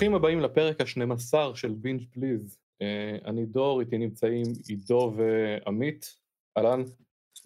[0.00, 2.58] ברוכים הבאים לפרק ה-12 של בינג' פליז.
[2.82, 6.16] Uh, אני דור, איתי נמצאים עידו ועמית.
[6.58, 6.80] אהלן.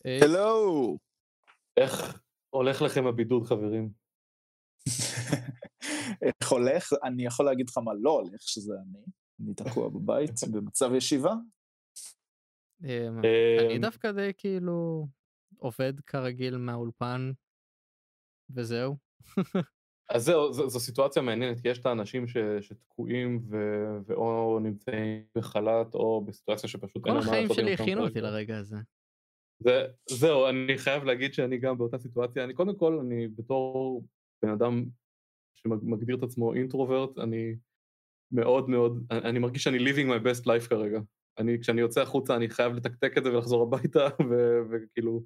[0.05, 0.99] הלו.
[1.77, 3.91] איך הולך לכם הבידוד, חברים?
[6.23, 6.93] איך הולך?
[7.05, 9.05] אני יכול להגיד לך מה לא הולך, שזה אני.
[9.41, 11.35] אני תקוע בבית, במצב ישיבה.
[12.85, 13.21] אמ,
[13.61, 15.07] אני דווקא די כאילו
[15.57, 17.33] עובד כרגיל מהאולפן,
[18.51, 18.97] וזהו.
[20.11, 23.57] אז זהו, זו, זו סיטואציה מעניינת, כי יש את האנשים ש, שתקועים ו,
[24.07, 28.77] ואו נמצאים בחל"ת או בסיטואציה שפשוט כל החיים שלי הכינו אותי לרגע הזה.
[29.59, 32.45] זה, זהו, אני חייב להגיד שאני גם באותה סיטואציה.
[32.45, 34.05] אני קודם כל, אני בתור
[34.43, 34.85] בן אדם
[35.55, 37.57] שמגדיר את עצמו אינטרוברט, אני
[38.33, 41.01] מאוד מאוד, אני, אני מרגיש שאני living my best life כרגע.
[41.39, 44.09] אני, כשאני יוצא החוצה אני חייב לתקתק את זה ולחזור הביתה,
[44.71, 45.23] וכאילו...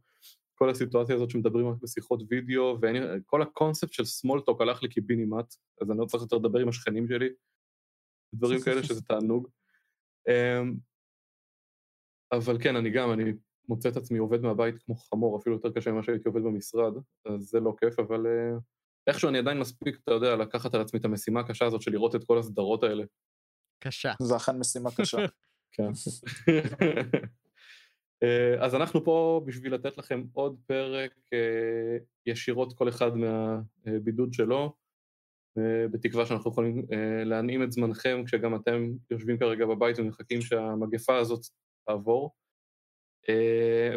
[0.59, 5.91] כל הסיטואציה הזאת שמדברים רק בשיחות וידאו, וכל הקונספט של סמולטוק הלך לי קיבינימט, אז
[5.91, 7.29] אני לא צריך יותר לדבר עם השכנים שלי,
[8.35, 9.49] דברים כאלה שזה תענוג.
[10.29, 10.75] אמ,
[12.33, 13.33] אבל כן, אני גם, אני
[13.69, 16.93] מוצא את עצמי עובד מהבית כמו חמור, אפילו יותר קשה ממה שהייתי עובד במשרד,
[17.27, 18.61] אז זה לא כיף, אבל uh,
[19.07, 22.15] איכשהו אני עדיין מספיק, אתה יודע, לקחת על עצמי את המשימה הקשה הזאת של לראות
[22.15, 23.05] את כל הסדרות האלה.
[23.85, 24.13] קשה.
[24.23, 25.19] זה אכן משימה קשה.
[25.75, 25.91] כן.
[28.23, 34.75] אה, אז אנחנו פה בשביל לתת לכם עוד פרק אה, ישירות כל אחד מהבידוד שלו,
[35.59, 36.87] אה, בתקווה שאנחנו יכולים
[37.25, 41.41] להנעים את זמנכם כשגם אתם יושבים כרגע בבית ומחכים שהמגפה הזאת
[41.87, 42.31] תעבור.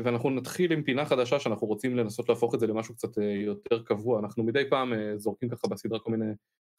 [0.03, 3.09] ואנחנו נתחיל עם פינה חדשה שאנחנו רוצים לנסות להפוך את זה למשהו קצת
[3.45, 4.19] יותר קבוע.
[4.19, 6.31] אנחנו מדי פעם זורקים ככה בסדרה כל מיני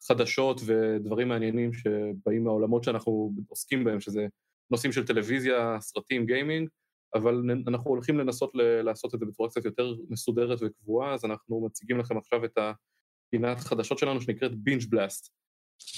[0.07, 4.27] חדשות ודברים מעניינים שבאים מהעולמות שאנחנו עוסקים בהם, שזה
[4.71, 6.69] נושאים של טלוויזיה, סרטים, גיימינג.
[7.15, 8.51] אבל אנחנו הולכים לנסות
[8.83, 13.57] לעשות את זה בצורה קצת יותר מסודרת וקבועה, אז אנחנו מציגים לכם עכשיו את הפינת
[13.57, 15.33] חדשות שלנו שנקראת בינג' בלאסט.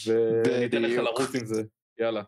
[0.08, 1.64] וניתן לך לרוץ עם זה,
[2.00, 2.24] יאללה.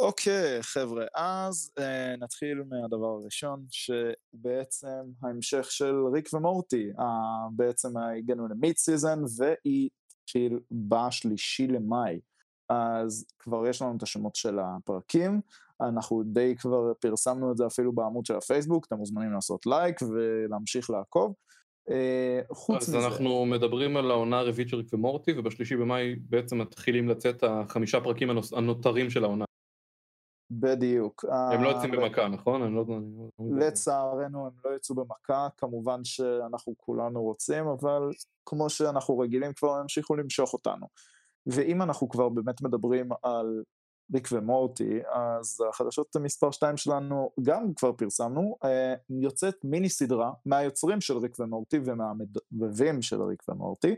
[0.00, 1.82] אוקיי, okay, חבר'ה, אז uh,
[2.20, 7.02] נתחיל מהדבר הראשון, שבעצם ההמשך של ריק ומורטי, uh,
[7.52, 9.88] בעצם הגענו ל mid season, והיא
[10.22, 12.20] התחיל בשלישי למאי.
[12.68, 15.40] אז כבר יש לנו את השמות של הפרקים,
[15.80, 20.90] אנחנו די כבר פרסמנו את זה אפילו בעמוד של הפייסבוק, אתם מוזמנים לעשות לייק ולהמשיך
[20.90, 21.34] לעקוב.
[21.90, 22.98] אה, חוץ אז מזה...
[22.98, 28.00] אז אנחנו מדברים על העונה הרביעית של ריק ומורטי, ובשלישי במאי בעצם מתחילים לצאת החמישה
[28.00, 29.44] פרקים הנותרים של העונה.
[30.50, 31.24] בדיוק.
[31.52, 32.74] הם לא יוצאים במכה, נכון?
[32.74, 32.98] לא, לא
[33.58, 38.10] לצערנו הם לא יצאו במכה, כמובן שאנחנו כולנו רוצים, אבל
[38.46, 40.86] כמו שאנחנו רגילים כבר, הם המשיכו למשוך אותנו.
[41.46, 43.62] ואם אנחנו כבר באמת מדברים על
[44.14, 51.00] ריק ומורטי, אז החדשות מספר 2 שלנו גם כבר פרסמנו, אה, יוצאת מיני סדרה מהיוצרים
[51.00, 53.94] של ריק ומורטי ומהמדבבים של ריק ומורטי,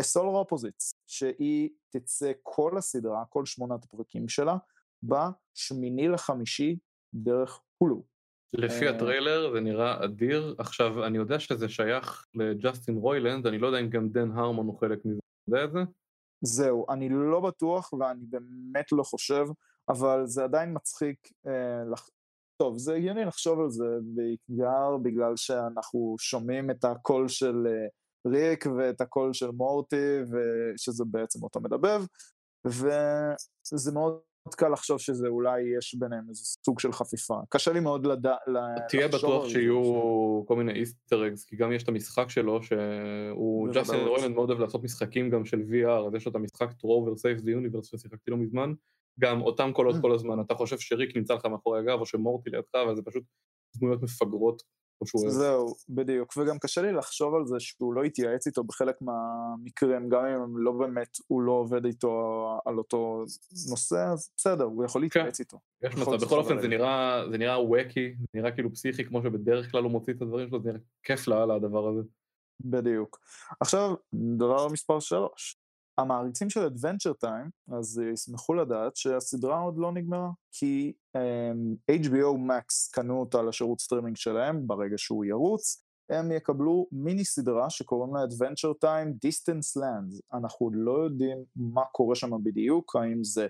[0.00, 4.56] סולר אופוזיטס, שהיא תצא כל הסדרה, כל שמונת הפרקים שלה,
[5.02, 6.78] בשמיני לחמישי
[7.14, 8.02] דרך הולו.
[8.52, 13.66] לפי אה, הטריילר זה נראה אדיר, עכשיו אני יודע שזה שייך לג'סטין רוילנד, אני לא
[13.66, 15.80] יודע אם גם דן הרמון הוא חלק מזה, אתה יודע את זה?
[16.42, 19.46] זהו, אני לא בטוח ואני באמת לא חושב,
[19.88, 22.08] אבל זה עדיין מצחיק, אה, לח...
[22.56, 27.86] טוב, זה הגיוני לחשוב על זה בעיקר בגלל שאנחנו שומעים את הקול של אה,
[28.32, 32.02] ריק ואת הקול של מורטי, ושזה בעצם אותו מדבב,
[32.66, 37.34] וזה מאוד מאוד קל לחשוב שזה אולי יש ביניהם איזה סוג של חפיפה.
[37.48, 38.34] קשה לי מאוד לדע...
[38.88, 39.82] תהיה בטוח שיהיו
[40.46, 44.60] כל מיני איסטר אגס, כי גם יש את המשחק שלו, שהוא, ג'סטין רוילנד מאוד אוהב
[44.60, 48.30] לעשות משחקים גם של VR, אז יש לו את המשחק Trover Saves the Universe ששיחקתי
[48.30, 48.72] לא מזמן,
[49.20, 50.00] גם אותם קולות אה.
[50.00, 53.24] כל הזמן, אתה חושב שריק נמצא לך מאחורי הגב, או שמורטי לידך, וזה פשוט
[53.76, 54.62] דמויות מפגרות
[55.06, 55.32] שהוא אוהב.
[55.32, 60.24] זהו, בדיוק, וגם קשה לי לחשוב על זה שהוא לא יתייעץ איתו בחלק מהמקרים, גם
[60.24, 62.10] אם לא באמת, הוא לא עובד איתו
[62.64, 63.24] על אותו
[63.70, 65.42] נושא, אז בסדר, הוא יכול להתייעץ כן.
[65.42, 65.58] איתו.
[65.82, 69.70] יש מצב, בכל אופן זה נראה, זה נראה wacky, זה נראה כאילו פסיכי, כמו שבדרך
[69.70, 72.00] כלל הוא מוציא את הדברים שלו, זה נראה כיף לאללה הדבר הזה.
[72.64, 73.20] בדיוק.
[73.60, 75.59] עכשיו, דבר מספר 3,
[76.00, 82.92] המעריצים של Adventure Time, אז ישמחו לדעת שהסדרה עוד לא נגמרה, כי אמ, HBO Max
[82.92, 88.84] קנו אותה לשירות סטרימינג שלהם ברגע שהוא ירוץ, הם יקבלו מיני סדרה שקוראים לה Adventure
[88.84, 90.38] Time Distance Lands.
[90.38, 93.46] אנחנו לא יודעים מה קורה שם בדיוק, האם זה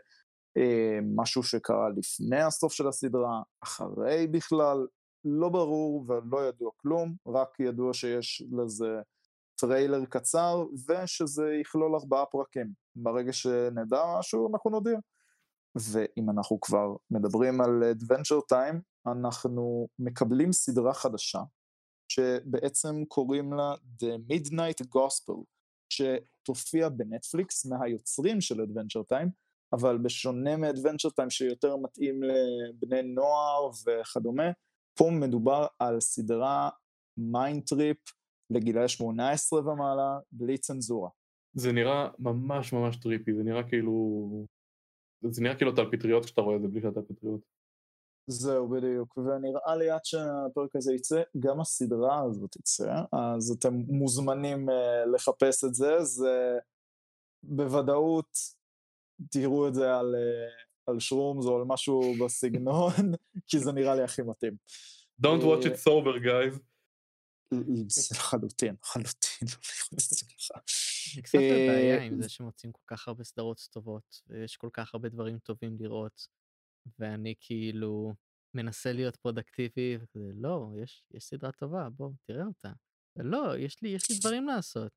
[0.56, 4.87] אה, משהו שקרה לפני הסוף של הסדרה, אחרי בכלל,
[5.25, 9.00] לא ברור ולא ידוע כלום, רק ידוע שיש לזה
[9.60, 12.72] טריילר קצר, ושזה יכלול ארבעה פרקים.
[12.96, 14.98] ברגע שנדע משהו, אנחנו נודיע.
[15.74, 18.76] ואם אנחנו כבר מדברים על Adventure Time,
[19.06, 21.40] אנחנו מקבלים סדרה חדשה,
[22.08, 25.44] שבעצם קוראים לה The Midnight Gospel,
[26.42, 29.28] תופיע בנטפליקס מהיוצרים של Adventure Time,
[29.72, 34.50] אבל בשונה מ-Adventure Time שיותר מתאים לבני נוער וכדומה,
[34.98, 36.70] פה מדובר על סדרה
[37.17, 37.96] mind trip
[38.50, 41.11] לגילאי 18 ומעלה, בלי צנזורה.
[41.55, 44.47] זה נראה ממש ממש trippy, זה נראה כאילו...
[45.31, 47.41] זה נראה כאילו אתה על פטריות כשאתה רואה את זה בלי שאתה על פטריות.
[48.26, 54.69] זהו, בדיוק, ונראה לי עד שהפרק הזה יצא, גם הסדרה הזאת תצא, אז אתם מוזמנים
[54.69, 54.72] אה,
[55.14, 56.58] לחפש את זה, זה
[57.43, 58.38] בוודאות
[59.31, 62.93] תראו את זה על, uh, על שרומס או על משהו בסגנון,
[63.49, 64.56] כי זה נראה לי הכי מתאים.
[65.23, 66.69] Don't watch it sober, guys.
[68.12, 70.61] לחלוטין, לחלוטין, לא לראות את זה ככה.
[71.14, 75.08] אני קצת בבעיה עם זה שמוצאים כל כך הרבה סדרות טובות, ויש כל כך הרבה
[75.08, 76.26] דברים טובים לראות,
[76.99, 78.14] ואני כאילו
[78.55, 82.73] מנסה להיות פרודקטיבי, וכזה, לא, יש, יש סדרה טובה, בוא, תראה אותה.
[83.17, 84.93] לא, יש לי, יש לי דברים לעשות.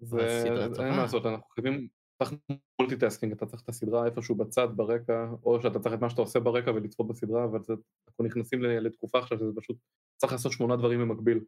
[0.00, 0.44] זה,
[0.84, 2.34] אין מה לעשות, אנחנו חייבים, צריך
[2.80, 6.40] multitasking, אתה צריך את הסדרה איפשהו בצד, ברקע, או שאתה צריך את מה שאתה עושה
[6.40, 7.72] ברקע ולצפות בסדרה, אבל זה,
[8.08, 9.76] אנחנו נכנסים לתקופה עכשיו שזה פשוט,
[10.16, 11.44] צריך לעשות שמונה דברים במקביל.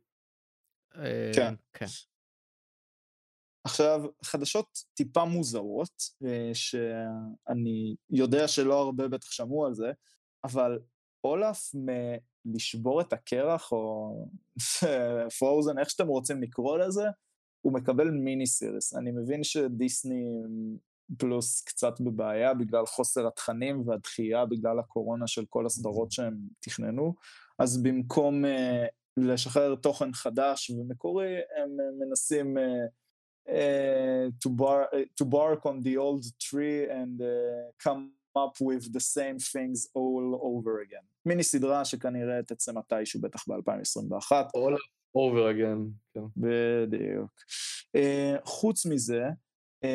[1.35, 1.55] כן.
[1.73, 1.87] כן.
[3.67, 9.93] עכשיו, חדשות טיפה מוזרות, אה, שאני יודע שלא הרבה בטח שמעו על זה,
[10.45, 10.79] אבל
[11.25, 11.71] אולף
[12.45, 14.13] מלשבור את הקרח, או
[15.39, 17.05] פרוזן, איך שאתם רוצים לקרוא לזה,
[17.67, 18.95] הוא מקבל מיני סיריס.
[18.95, 20.25] אני מבין שדיסני
[21.19, 27.15] פלוס קצת בבעיה בגלל חוסר התכנים והדחייה בגלל הקורונה של כל הסדרות שהם תכננו,
[27.59, 28.49] אז במקום uh,
[29.17, 32.61] לשחרר תוכן חדש ומקורי, הם uh, מנסים uh,
[33.49, 33.53] uh,
[34.45, 37.29] to, bar, uh, to bark on the old tree and uh,
[37.85, 38.03] come
[38.45, 41.05] up with the same things all over again.
[41.27, 44.33] מיני סדרה שכנראה תצא מתישהו, בטח ב-2021.
[44.57, 44.77] all
[45.17, 45.81] over again.
[46.15, 46.21] כן.
[46.37, 47.31] בדיוק.
[47.97, 48.01] אה,
[48.45, 49.25] חוץ מזה,
[49.85, 49.89] אה,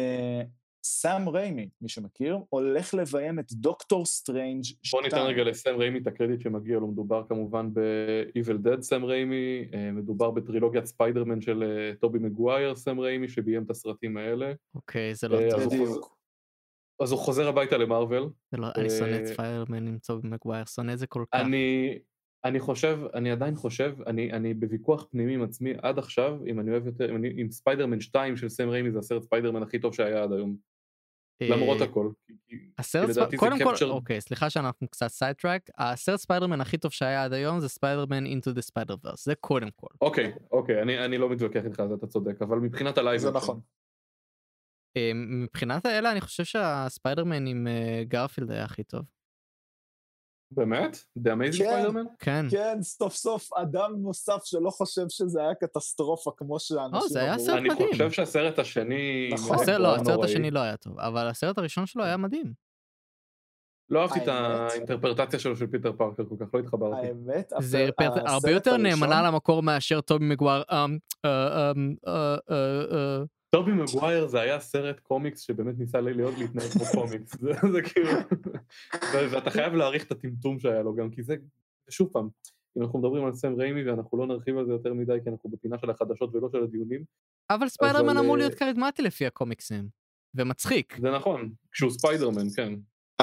[0.85, 4.75] סאם ריימי, מי שמכיר, הולך לביים את דוקטור סטרנג' 2.
[4.91, 9.65] בוא ניתן רגע לסאם ריימי את הקרדיט שמגיע לו, מדובר כמובן ב-Evil Dead סאם ריימי,
[9.71, 11.63] אה, מדובר בטרילוגיית ספיידרמן של
[11.99, 14.53] טובי מגווייר סאם ריימי, שביים את הסרטים האלה.
[14.75, 15.59] אוקיי, זה לא אה, טוב.
[15.59, 16.01] אז הוא חוזר-
[17.03, 18.23] אז הוא חוזר הביתה למרוויל.
[18.53, 21.39] לא, אני שונא את אה, ספיירמן עם טובי מגווייר, שונא את זה כל כך.
[21.39, 21.99] אני,
[22.45, 26.71] אני חושב, אני עדיין חושב, אני, אני בוויכוח פנימי עם עצמי עד עכשיו, אם אני
[26.71, 29.93] אוהב יותר, אם, אני, אם ספיידרמן 2 של סם ריימי זה הסרט ספיידרמן הכי טוב
[29.93, 30.55] שהיה עד היום,
[31.43, 32.09] למרות אה, הכל.
[32.27, 33.19] כי- כי- הסרט, כי ספ...
[33.19, 36.91] לדעתי זה קודם כל, capture- אוקיי, סליחה שאנחנו קצת side track, הסרט ספיידרמן הכי טוב
[36.91, 39.87] שהיה עד היום זה ספיידרמן into the spider verse, זה קודם כל.
[40.01, 43.17] אוקיי, אוקיי, אני, אני לא מתווכח איתך על זה, אתה צודק, אבל מבחינת ה live...
[43.21, 43.59] זה נכון.
[44.97, 49.01] אה, מבחינת האלה אני חושב שהספיידרמן עם אה, גרפילד היה הכי טוב.
[50.51, 51.03] באמת?
[51.19, 51.85] The Amazing כן.
[51.85, 52.07] Spider-Man?
[52.19, 52.45] כן.
[52.49, 57.33] כן, סוף סוף אדם נוסף שלא חושב שזה היה קטסטרופה כמו שאנשים או, זה היה
[57.33, 57.45] אמרו.
[57.45, 57.91] סרט אני מדהים.
[57.91, 59.29] חושב שהסרט השני...
[59.33, 59.57] נכון.
[59.79, 60.23] לא, הסרט.
[60.23, 62.70] השני לא היה טוב, אבל הסרט הראשון שלו היה מדהים.
[63.91, 64.27] לא אהבתי את?
[64.27, 67.07] האינטרפרטציה שלו של פיטר פארקר כל כך, לא התחברתי.
[67.07, 67.89] האמת, זה
[68.25, 70.63] הרבה יותר נאמנה למקור מאשר טובי מגווייר.
[70.71, 73.23] אמ, אה, אמ, אה, אה.
[73.49, 77.37] טובי מגווייר זה היה סרט קומיקס שבאמת ניסה להיות להתנהג כמו קומיקס,
[77.73, 78.09] זה, כאילו,
[79.31, 81.35] ואתה חייב להעריך את הטמטום שהיה לו גם, כי זה,
[81.89, 82.29] שוב פעם,
[82.77, 85.49] אם אנחנו מדברים על סם ריימי ואנחנו לא נרחיב על זה יותר מדי כי אנחנו
[85.49, 87.03] בפינה של החדשות ולא של הדיונים,
[87.49, 90.01] אבל ספיידרמן אמור להיות כריזמטי לפי הקומיקסים.
[90.35, 90.97] ומצחיק.
[91.01, 92.73] זה נכון, כשהוא ספיידרמן, כן.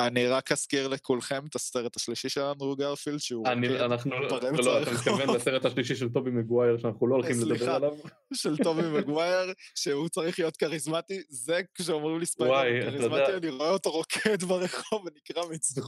[0.07, 4.83] אני רק אזכיר לכולכם את הסרט השלישי שלנו, גרפילד, שהוא אני, רוקד אנחנו, באמצע לא,
[4.83, 4.91] אתה.
[4.91, 7.77] מתכוון לסרט השלישי של טובי מגווייר שאנחנו לא הולכים לדבר סליחה.
[7.77, 7.95] עליו?
[8.35, 13.91] של טובי מגווייר, שהוא צריך להיות כריזמטי, זה כשאומרים לי ספיידרמן כריזמטי, אני רואה אותו
[13.91, 15.85] רוקד ברחוב ונקרע מצחוק.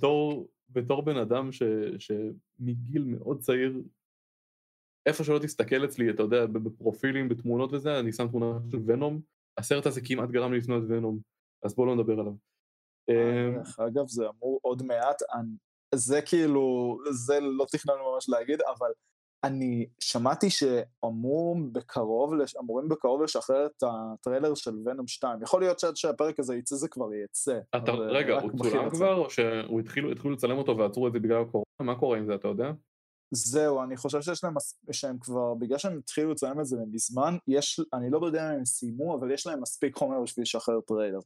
[0.71, 1.63] בתור, בן אדם ש,
[1.99, 3.73] שמגיל מאוד צעיר,
[5.07, 9.21] איפה שלא תסתכל אצלי, אתה יודע, בפרופילים, בתמונות וזה, אני שם תמונה של ונום,
[9.59, 11.19] הסרט הזה כמעט גרם לי לפנות ונום,
[11.65, 12.33] אז בואו לא נדבר עליו.
[13.57, 15.57] דרך אגב, זה אמור עוד מעט, אני-
[15.95, 18.91] זה כאילו, זה לא תכננו ממש להגיד, אבל
[19.45, 25.43] אני שמעתי שאמור בקרוב, אמורים בקרוב לשחרר את הטריילר של ונום 2.
[25.43, 27.59] יכול להיות שעד שהפרק הזה יצא זה כבר יצא.
[27.77, 28.91] אתה, רגע, הוא צולם.
[28.91, 31.65] כבר, או שהתחילו התחילו לצלם אותו ועצרו את זה בגלל הקורונה?
[31.81, 32.71] מה קורה עם זה, אתה יודע?
[33.35, 34.55] זהו, אני חושב שיש להם,
[34.93, 38.65] שהם כבר, בגלל שהם התחילו לצלם את זה מזמן, יש, אני לא יודע אם הם
[38.65, 41.19] סיימו, אבל יש להם מספיק חומר בשביל לשחרר טריילר.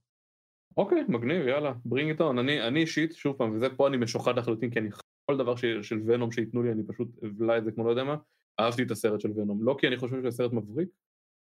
[0.76, 2.40] אוקיי, מגניב, יאללה, bring it on.
[2.40, 4.88] אני, אני אישית, שוב פעם, וזה פה אני משוחד לחלוטין, כי אני,
[5.30, 8.04] כל דבר ש, של ונום שייתנו לי, אני פשוט אבלע את זה כמו לא יודע
[8.04, 8.16] מה,
[8.60, 9.64] אהבתי את הסרט של ונום.
[9.64, 10.88] לא כי אני חושב שזה סרט מבריק,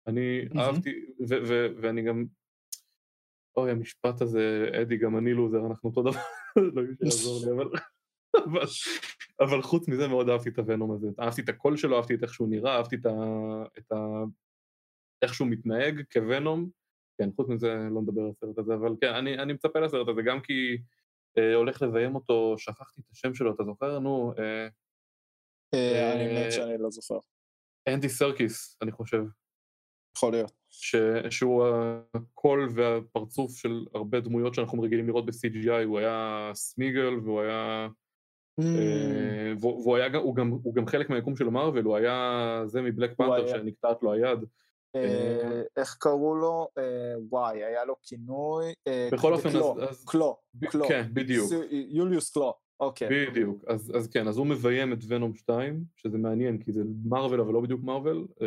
[0.07, 0.61] אני מהמם.
[0.61, 2.25] אהבתי, ו- ו- ואני גם,
[3.57, 6.21] אוי, המשפט הזה, אדי, גם אני לוזר, אנחנו אותו דבר,
[6.75, 7.71] לא יודעים שיעזור לי, אבל...
[8.45, 8.65] אבל,
[9.41, 12.35] אבל חוץ מזה מאוד אהבתי את הוונום הזה, אהבתי את הקול שלו, אהבתי את איך
[12.35, 13.11] שהוא נראה, אהבתי את ה...
[13.79, 13.97] את ה...
[15.23, 16.71] איך שהוא מתנהג כוונום,
[17.19, 20.23] כן, חוץ מזה לא נדבר על הסרט הזה, אבל כן, אני, אני מצפה לסרט הזה,
[20.23, 20.79] גם כי
[21.39, 23.99] אה, הולך לביים אותו, שכחתי את השם שלו, אתה זוכר?
[23.99, 24.69] נו, אה,
[25.75, 27.19] אה, אני אה, מת שאני לא זוכר.
[27.89, 29.23] אנדי סרקיס, אני חושב.
[30.17, 30.53] יכול להיות.
[30.71, 30.97] ש...
[31.31, 31.65] שהוא
[32.15, 37.89] הקול והפרצוף של הרבה דמויות שאנחנו רגילים לראות ב-CGI, הוא היה סמיגל והוא היה...
[38.61, 38.65] Mm.
[38.65, 42.63] אה, והוא והוא היה גם, הוא גם, הוא גם חלק מהיקום של מארוול, הוא היה
[42.67, 44.39] זה מבלק פנתר שנקטעת לו היד.
[44.97, 46.69] אה, איך קראו לו?
[46.79, 46.83] אה,
[47.31, 48.73] וואי, היה לו כינוי.
[48.87, 50.37] אה, בכל אופן, אז- קלו,
[50.71, 50.89] קלו.
[50.89, 51.51] כן, בדיוק.
[51.71, 53.09] יוליוס קלו, אוקיי.
[53.31, 57.53] בדיוק, אז, כן, אז הוא מביים את ונום 2, שזה מעניין, כי זה מארוול אבל
[57.55, 58.27] לא בדיוק מארוול.
[58.43, 58.47] אה,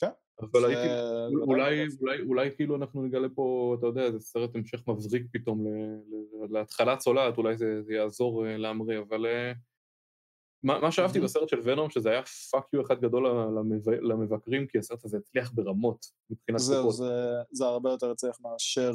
[0.00, 1.94] כן, אבל זה הייתי,
[2.28, 6.96] אולי, כאילו אנחנו נגלה פה, אתה יודע, איזה סרט המשך מבריק פתאום ל- ל- להתחלה
[6.96, 9.52] צולעת, אולי זה, זה יעזור אה, להמריא, אבל אה,
[10.62, 11.20] מה, מה שאהבתי.
[11.20, 13.88] בסרט של ונום, שזה היה fuck you אחד גדול למב...
[13.90, 16.96] למבקרים, כי הסרט הזה הצליח ברמות, מבחינת זהו, קופות.
[16.96, 17.12] זה,
[17.52, 18.92] זה הרבה יותר הצליח מאשר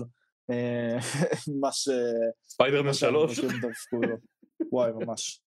[0.49, 0.97] אה,
[1.61, 1.89] מה ש...
[2.47, 3.35] ספיידרמן מה 3.
[3.35, 4.17] שאנשים דפקו לו.
[4.73, 5.41] וואי, ממש.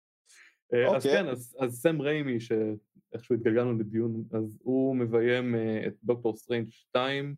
[0.75, 1.13] אה, אז אוקיי.
[1.13, 6.71] כן, אז, אז סם ריימי, שאיכשהו התגלגלנו לדיון, אז הוא מביים אה, את דוקטור סטרנג'
[6.71, 7.35] 2,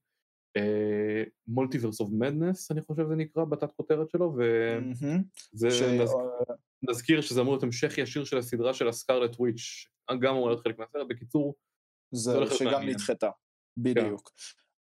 [1.46, 4.36] Multiverse of Madness, אני חושב זה נקרא, בתת כותרת שלו.
[4.36, 6.14] וזה, ש- נז,
[6.90, 9.86] נזכיר שזה אמור להיות המשך ישיר של הסדרה של הסקארלט וויץ',
[10.20, 11.54] גם אמור להיות חלק מהסרט, בקיצור,
[12.14, 12.90] זה הולך להיות שגם מעניין.
[12.90, 13.30] נדחתה.
[13.76, 14.30] בדיוק.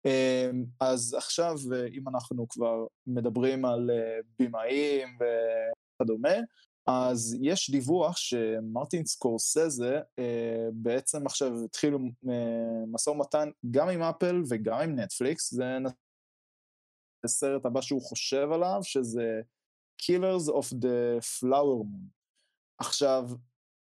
[0.05, 5.17] אמ, אז עכשיו, אה, אם אנחנו כבר מדברים על אה, במאים
[6.01, 6.33] וכדומה,
[6.87, 11.99] אז יש דיווח שמרטין סקורסזה אה, בעצם עכשיו התחילו
[12.29, 15.63] אה, משא ומתן גם עם אפל וגם עם נטפליקס, זה
[17.23, 19.41] הסרט הבא שהוא חושב עליו, שזה
[20.01, 22.09] Killers of the Flower Moon.
[22.77, 23.29] עכשיו,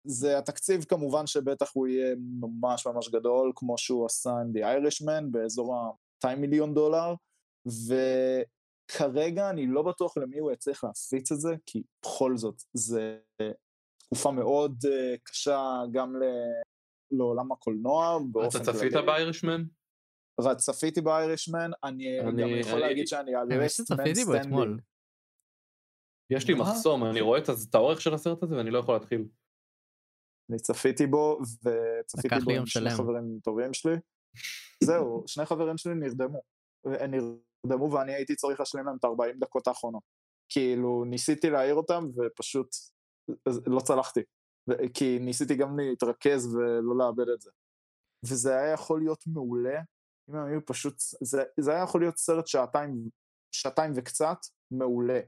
[0.04, 5.24] זה התקציב כמובן שבטח הוא יהיה ממש ממש גדול, כמו שהוא עשה עם The Irishman
[5.30, 7.14] באזור ה-200 מיליון דולר,
[8.96, 13.18] וכרגע אני לא בטוח למי הוא יצליח להפיץ את זה, כי בכל זאת, זה
[13.98, 16.22] תקופה מאוד uh, קשה גם ל...
[17.10, 18.18] לעולם הקולנוע
[18.48, 18.92] אתה צפית.
[19.06, 19.62] באיירישמן?
[20.56, 23.48] צפיתי באיירישמן, אני, אני- גם יכול אני- להגיד שאני על
[24.40, 24.78] אתמול.
[24.78, 24.82] standing.
[26.36, 26.60] יש לי מה?
[26.60, 29.24] מחסום, אני רואה את האורך של הסרט הזה ואני לא יכול להתחיל.
[30.50, 32.96] אני צפיתי בו, וצפיתי בו עם שני שלם.
[32.96, 33.94] חברים טובים שלי.
[34.84, 36.42] זהו, שני חברים שלי נרדמו.
[37.66, 40.02] נרדמו ואני הייתי צריך להשלים להם את ה-40 דקות האחרונות.
[40.48, 42.68] כאילו, ניסיתי להעיר אותם ופשוט
[43.66, 44.20] לא צלחתי.
[44.94, 47.50] כי ניסיתי גם להתרכז ולא לאבד את זה.
[48.24, 49.80] וזה היה יכול להיות מעולה,
[50.30, 53.08] אם הם היו פשוט, זה, זה היה יכול להיות סרט שעתיים,
[53.54, 54.38] שעתיים וקצת,
[54.70, 55.20] מעולה.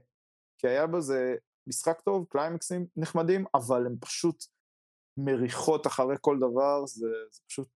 [0.57, 1.35] כי היה בזה
[1.67, 4.45] משחק טוב, קליימקסים נחמדים, אבל הם פשוט
[5.17, 7.67] מריחות אחרי כל דבר, זה, זה פשוט,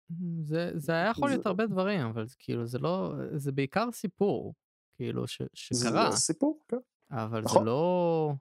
[0.42, 3.92] זה, זה היה יכול להיות זה- הרבה דברים, אבל זה כאילו זה לא, זה בעיקר
[3.92, 4.54] סיפור,
[4.96, 6.76] כאילו ש, שקרה, זה סיפור, כן.
[7.10, 7.66] אבל זה נכון.
[7.66, 8.32] לא,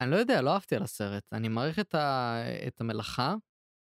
[0.00, 2.34] אני לא יודע, לא אהבתי על הסרט, אני מעריך את, ה,
[2.68, 3.34] את המלאכה,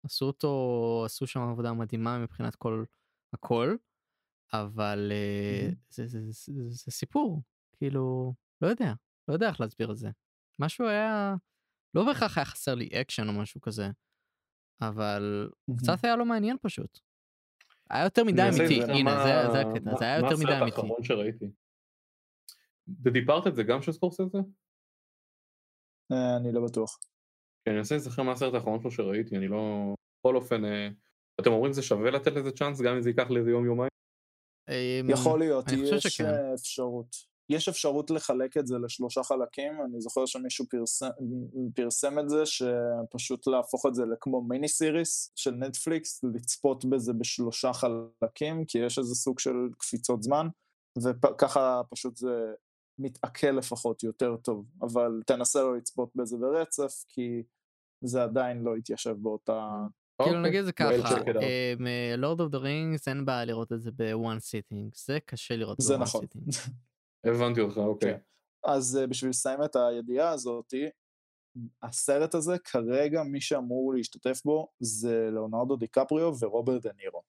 [0.04, 2.84] עשו אותו, עשו שם עבודה מדהימה מבחינת כל
[3.32, 3.76] הכל,
[4.52, 5.12] אבל
[5.62, 5.74] מהמם.
[5.90, 7.42] זה, זה, זה, זה, זה סיפור,
[7.76, 8.92] כאילו, לא יודע,
[9.28, 10.10] לא יודע איך להסביר את זה.
[10.58, 11.34] משהו היה,
[11.94, 13.90] לא בהכרח היה חסר לי אקשן או משהו כזה,
[14.88, 16.98] אבל קצת היה לא מעניין פשוט.
[17.90, 18.82] היה יותר מדי אמיתי.
[18.82, 20.64] הנה מה- זה, זה הקטע, מה- זה היה יותר מדי מה אמיתי.
[20.76, 21.50] הסרט האחרון שראיתי?
[22.90, 24.38] The Departed זה גם של סקורסזה?
[26.12, 26.98] אה, אני לא בטוח.
[27.64, 29.94] כן, אני מנסה להיזכר מה הסרט האחרון שלו שראיתי, אני לא...
[30.20, 30.88] בכל אופן, אה,
[31.40, 33.88] אתם אומרים זה שווה לתת לזה צ'אנס גם אם זה ייקח לי איזה יום יומיים?
[34.68, 36.20] אמ, יכול להיות, יש.
[36.20, 37.31] אה, אפשרות.
[37.48, 41.08] יש אפשרות לחלק את זה לשלושה חלקים, אני זוכר שמישהו פרסם,
[41.74, 47.72] פרסם את זה, שפשוט להפוך את זה לכמו מיני סיריס של נטפליקס, לצפות בזה בשלושה
[47.72, 50.46] חלקים, כי יש איזה סוג של קפיצות זמן,
[50.98, 52.52] וככה פשוט זה
[52.98, 57.42] מתעכל לפחות יותר טוב, אבל תנסה לא לצפות בזה ברצף, כי
[58.04, 59.70] זה עדיין לא יתיישב באותה...
[60.22, 60.50] כאילו אוקיי.
[60.50, 60.90] נגיד את זה ככה.
[62.16, 65.80] Lord of the Rings אין בעיה לראות את זה ב one sitting, זה קשה לראות
[65.80, 66.26] זה ב one נכון.
[67.24, 68.12] הבנתי אותך, אוקיי.
[68.12, 68.18] כן.
[68.64, 70.88] אז אה, בשביל לסיים את הידיעה הזאתי,
[71.82, 77.22] הסרט הזה כרגע מי שאמור להשתתף בו זה לאונרדו דיקפריו ורוברט דה נירו.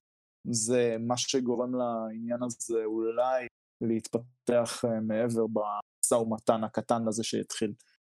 [0.52, 3.48] זה מה שגורם לעניין הזה אולי
[3.82, 7.74] להתפתח אה, מעבר במשא ומתן הקטן הזה שהתחיל.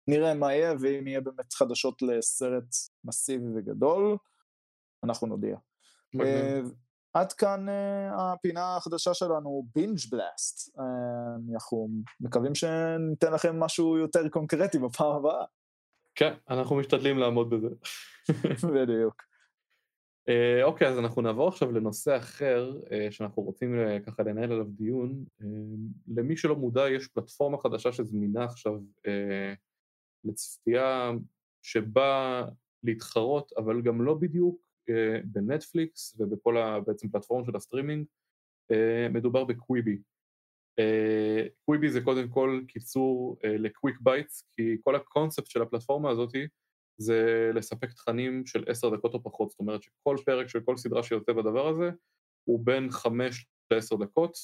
[0.08, 4.18] נראה מה יהיה, ואם יהיה באמת חדשות לסרט מסיבי וגדול,
[5.04, 5.58] אנחנו נודיע.
[6.14, 6.74] מגניב.
[7.14, 10.80] עד כאן אה, הפינה החדשה שלנו, בינג' בלאסט.
[10.80, 10.84] אה,
[11.54, 11.90] אנחנו
[12.22, 15.46] מקווים שניתן לכם משהו יותר קונקרטי בפעם הבאה.
[16.16, 17.68] כן, אנחנו משתדלים לעמוד בזה.
[18.76, 19.24] בדיוק.
[20.30, 22.74] אה, אוקיי, אז אנחנו נעבור עכשיו לנושא אחר
[23.10, 25.24] שאנחנו רוצים ככה לנהל עליו דיון.
[26.16, 28.74] למי שלא מודע, יש פלטפורמה חדשה שזמינה עכשיו
[30.24, 31.12] לצפייה
[31.62, 32.46] שבאה
[32.84, 34.63] להתחרות, אבל גם לא בדיוק
[35.24, 36.56] בנטפליקס ובכל
[36.88, 38.06] בעצם פלטפורמה של הסטרימינג,
[39.12, 39.98] מדובר בקוויבי.
[41.66, 46.48] קוויבי זה קודם כל קיצור ל quick bites, כי כל הקונספט של הפלטפורמה הזאתי
[46.98, 51.04] זה לספק תכנים של עשר דקות או פחות, זאת אומרת שכל פרק של כל סדרה
[51.04, 51.90] שיוצא בדבר הזה
[52.44, 54.38] הוא בין חמש לעשר דקות,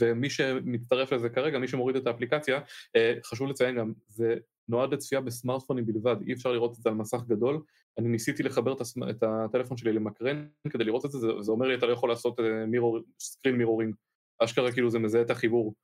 [0.00, 2.60] ומי שמצטרף לזה כרגע, מי שמוריד את האפליקציה,
[2.96, 4.36] אה, חשוב לציין גם, זה
[4.68, 7.62] נועד לצפייה בסמארטפונים בלבד, אי אפשר לראות את זה על מסך גדול.
[7.98, 8.74] אני ניסיתי לחבר
[9.10, 12.40] את הטלפון שלי למקרן כדי לראות את זה, זה אומר לי אתה לא יכול לעשות
[12.66, 13.94] מירור, סקרין מירורינג,
[14.38, 15.74] אשכרה כאילו זה מזהה את החיבור.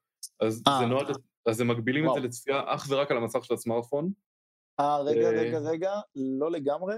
[0.40, 0.87] אז זה אה.
[0.87, 1.06] נועד,
[1.47, 4.12] אז הם מגבילים את זה לצפייה אך ורק על המסך של הסמארטפון,
[4.80, 6.95] אה, רגע, רגע, אה, רגע, לא לגמרי,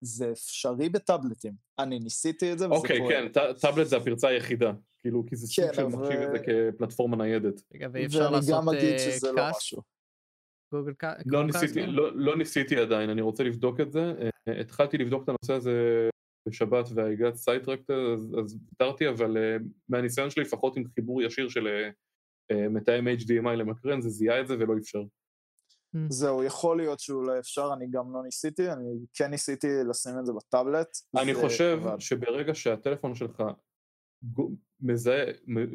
[0.00, 1.52] זה אפשרי בטאבלטים.
[1.78, 3.14] אני ניסיתי את זה וזה אוקיי, קורה.
[3.14, 4.72] אוקיי, כן, טאבלט זה הפרצה היחידה.
[5.00, 6.38] כאילו, כי זה סוג כן, של מחשיב את זה
[6.72, 7.62] כפלטפורמה ניידת.
[7.74, 8.64] רגע, ואפשר לעשות
[9.36, 9.74] cast?
[10.72, 11.26] לא Google Cast?
[11.76, 14.14] לא, לא, לא ניסיתי עדיין, אני רוצה לבדוק את זה.
[14.48, 16.08] אה, התחלתי לבדוק את הנושא הזה
[16.48, 19.36] בשבת והגעת sidetracked, אז ויתרתי, אבל
[19.88, 21.68] מהניסיון שלי, לפחות עם חיבור ישיר של
[22.52, 25.02] מתאם HDMI למקרן, זה זיהה את זה ולא אפשר.
[25.96, 25.98] Mm.
[26.08, 30.32] זהו, יכול להיות שאולי אפשר, אני גם לא ניסיתי, אני כן ניסיתי לשים את זה
[30.32, 30.88] בטאבלט.
[31.22, 32.00] אני חושב אבל...
[32.00, 33.42] שברגע שהטלפון שלך
[34.82, 35.24] מזהה,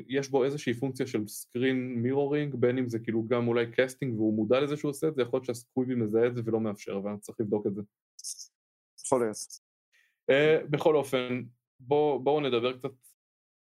[0.07, 4.33] יש בו איזושהי פונקציה של screen mirroring, בין אם זה כאילו גם אולי casting והוא
[4.33, 7.19] מודע לזה שהוא עושה את זה, יכול להיות שהקוויבי מזהה את זה ולא מאפשר, ואני
[7.19, 7.81] צריך לבדוק את זה.
[9.05, 9.37] יכול להיות.
[10.31, 11.43] Uh, בכל אופן,
[11.79, 12.91] בואו בוא נדבר קצת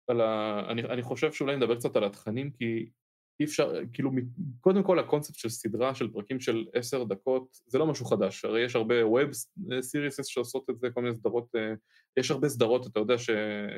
[0.07, 0.61] על ה...
[0.69, 2.89] אני, אני חושב שאולי נדבר קצת על התכנים, כי
[3.41, 4.11] אי אפשר, כאילו,
[4.61, 8.65] קודם כל הקונספט של סדרה של פרקים של עשר דקות, זה לא משהו חדש, הרי
[8.65, 9.29] יש הרבה ווב
[9.81, 11.73] סיריסס שעושות את זה, כל מיני סדרות, אה,
[12.19, 13.29] יש הרבה סדרות, אתה יודע, ש,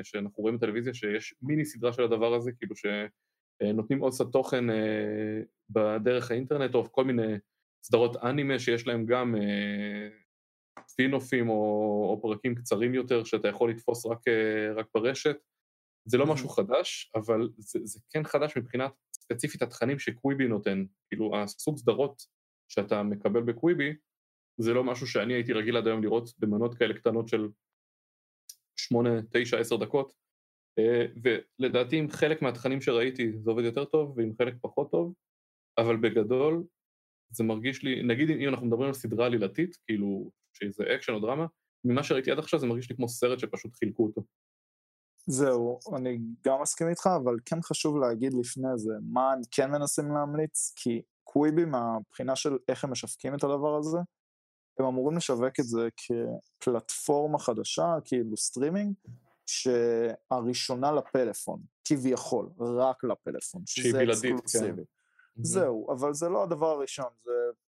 [0.02, 5.40] שאנחנו רואים בטלוויזיה, שיש מיני סדרה של הדבר הזה, כאילו שנותנים עוד קצת תוכן אה,
[5.70, 7.34] בדרך האינטרנט, או כל מיני
[7.84, 9.34] סדרות אנימה שיש להם גם
[10.96, 11.54] פינופים או,
[12.10, 14.20] או פרקים קצרים יותר, שאתה יכול לתפוס רק,
[14.76, 15.36] רק ברשת.
[16.06, 18.92] זה לא משהו חדש, אבל זה, זה כן חדש מבחינת
[19.24, 22.22] ספציפית התכנים שקוויבי נותן, כאילו הסוג סדרות
[22.68, 23.94] שאתה מקבל בקוויבי,
[24.60, 27.48] זה לא משהו שאני הייתי רגיל עד היום לראות במנות כאלה קטנות של
[28.76, 30.12] 8, 9, 10 דקות,
[30.78, 35.14] אה, ולדעתי עם חלק מהתכנים שראיתי זה עובד יותר טוב ועם חלק פחות טוב,
[35.78, 36.64] אבל בגדול
[37.30, 41.46] זה מרגיש לי, נגיד אם אנחנו מדברים על סדרה עלילתית, כאילו שזה אקשן או דרמה,
[41.84, 44.22] ממה שראיתי עד עכשיו זה מרגיש לי כמו סרט שפשוט חילקו אותו.
[45.26, 50.14] זהו, אני גם מסכים איתך, אבל כן חשוב להגיד לפני זה מה הם כן מנסים
[50.14, 53.98] להמליץ, כי קוויבי מהבחינה של איך הם משווקים את הדבר הזה,
[54.78, 58.94] הם אמורים לשווק את זה כפלטפורמה חדשה, כאילו סטרימינג,
[59.46, 64.82] שהראשונה לפלאפון, כביכול, רק לפלאפון, שזה אקסקלוסיבי.
[65.36, 65.42] כן.
[65.42, 67.32] זהו, אבל זה לא הדבר הראשון, זה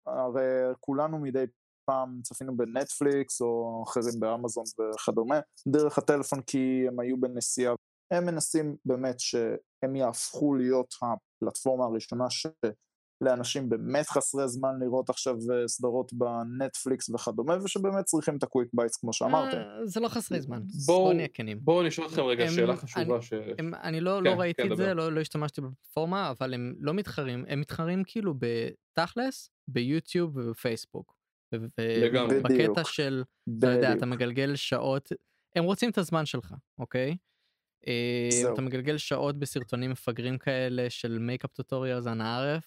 [0.06, 0.42] הרי
[0.80, 1.44] כולנו מדי
[1.86, 7.74] פעם צפינו בנטפליקס או אחרים באמזון וכדומה, דרך הטלפון כי הם היו בנסיעה.
[8.10, 15.68] הם מנסים באמת שהם יהפכו להיות הפלטפורמה הראשונה שלאנשים באמת חסרי זמן לראות עכשיו אה,
[15.68, 19.56] סדרות בנטפליקס וכדומה, ושבאמת צריכים את ה quick bites כמו שאמרתם.
[19.56, 21.58] אה, זה לא חסרי זמן, בואו נהיה כנים.
[21.60, 23.22] בואו נשאל אתכם רגע שאלה חשובה.
[23.22, 23.32] ש...
[23.82, 27.44] אני לא, לא כן, ראיתי את זה, לא, לא השתמשתי בפלטפורמה, אבל הם לא מתחרים,
[27.48, 31.15] הם מתחרים כאילו בתכלס, ביוטיוב ובפייסבוק.
[31.54, 33.22] ובקטע של,
[33.58, 35.12] אתה יודע, אתה מגלגל שעות,
[35.56, 37.16] הם רוצים את הזמן שלך, אוקיי?
[37.86, 38.54] אה, זהו.
[38.54, 42.64] אתה מגלגל שעות בסרטונים מפגרים כאלה של makeup tutorials אנא ערף,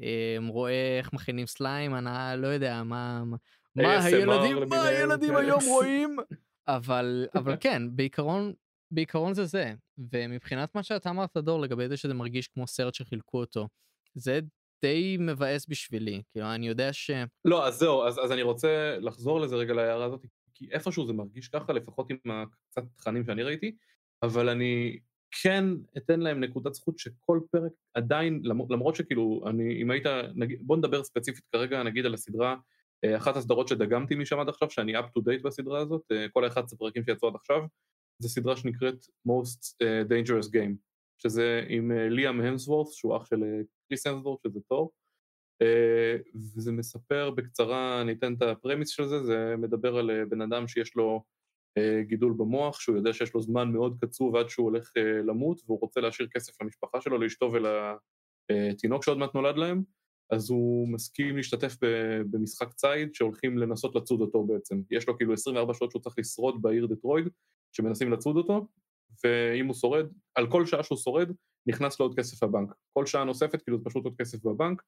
[0.00, 3.22] אה, רואה איך מכינים סליים, אנא לא יודע מה,
[3.76, 6.16] מה הילדים, מה הילדים היום רואים,
[6.68, 8.52] אבל, אבל כן, בעיקרון,
[8.90, 9.72] בעיקרון זה זה,
[10.12, 13.68] ומבחינת מה שאתה אמרת דור לגבי זה שזה מרגיש כמו סרט שחילקו אותו,
[14.14, 14.40] זה
[14.86, 17.10] די מבאס בשבילי, כאילו אני יודע ש...
[17.44, 21.12] לא, אז זהו, אז, אז אני רוצה לחזור לזה רגע להערה הזאת, כי איפשהו זה
[21.12, 23.76] מרגיש ככה, לפחות עם הקצת תכנים שאני ראיתי,
[24.22, 24.98] אבל אני
[25.42, 25.64] כן
[25.96, 31.04] אתן להם נקודת זכות שכל פרק עדיין, למרות, שכאילו, אני, אם היית, נגיד, בוא נדבר
[31.04, 32.56] ספציפית כרגע, נגיד על הסדרה,
[33.04, 36.44] אה, אחת הסדרות שדגמתי משם עד עכשיו, שאני up to date בסדרה הזאת, אה, כל
[36.44, 37.62] ה-11 פרקים שיצאו עד עכשיו,
[38.18, 40.74] זו סדרה שנקראת Most אה, Dangerous Game,
[41.18, 43.42] שזה עם ליאם המסוורת' שהוא אח של
[43.88, 44.92] קריס הנסבורג שזה תור,
[45.62, 46.16] אה,
[46.56, 50.68] וזה מספר בקצרה, אני אתן את הפרמיס של זה, זה מדבר על אה, בן אדם
[50.68, 51.24] שיש לו
[51.78, 54.90] אה, גידול במוח, שהוא יודע שיש לו זמן מאוד קצוב עד שהוא הולך
[55.26, 59.82] למות, והוא רוצה להשאיר כסף למשפחה שלו, לאשתו ולתינוק שעוד מעט נולד להם,
[60.30, 61.76] אז הוא מסכים להשתתף
[62.30, 64.82] במשחק ציד שהולכים לנסות לצוד אותו בעצם.
[64.90, 67.28] יש לו כאילו 24 שעות שהוא צריך לשרוד בעיר דטרויד,
[67.72, 68.66] שמנסים לצוד אותו,
[69.24, 71.32] ואם הוא שורד, על כל שעה שהוא שורד,
[71.66, 72.74] נכנס לו עוד כסף לבנק.
[72.92, 74.82] כל שעה נוספת, כאילו זה פשוט עוד כסף בבנק.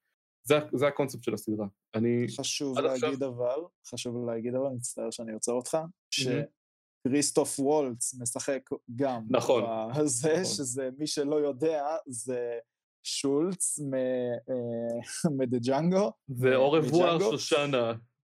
[0.45, 1.67] זה, זה הקונספט של הסדרה.
[1.95, 2.27] אני...
[2.39, 3.29] חשוב להגיד עכשיו...
[3.29, 5.79] אבל, חשוב להגיד אבל, אני מצטער שאני עוצר אותך,
[6.11, 8.63] שכריסטוף וולץ משחק
[8.97, 9.23] גם.
[9.31, 9.65] נכון.
[10.05, 10.45] זה, נכון.
[10.45, 12.59] שזה, מי שלא יודע, זה
[13.03, 13.79] שולץ
[15.39, 16.05] מדג'אנגו.
[16.07, 16.11] אה,
[16.41, 17.93] זה au revoir שושנה.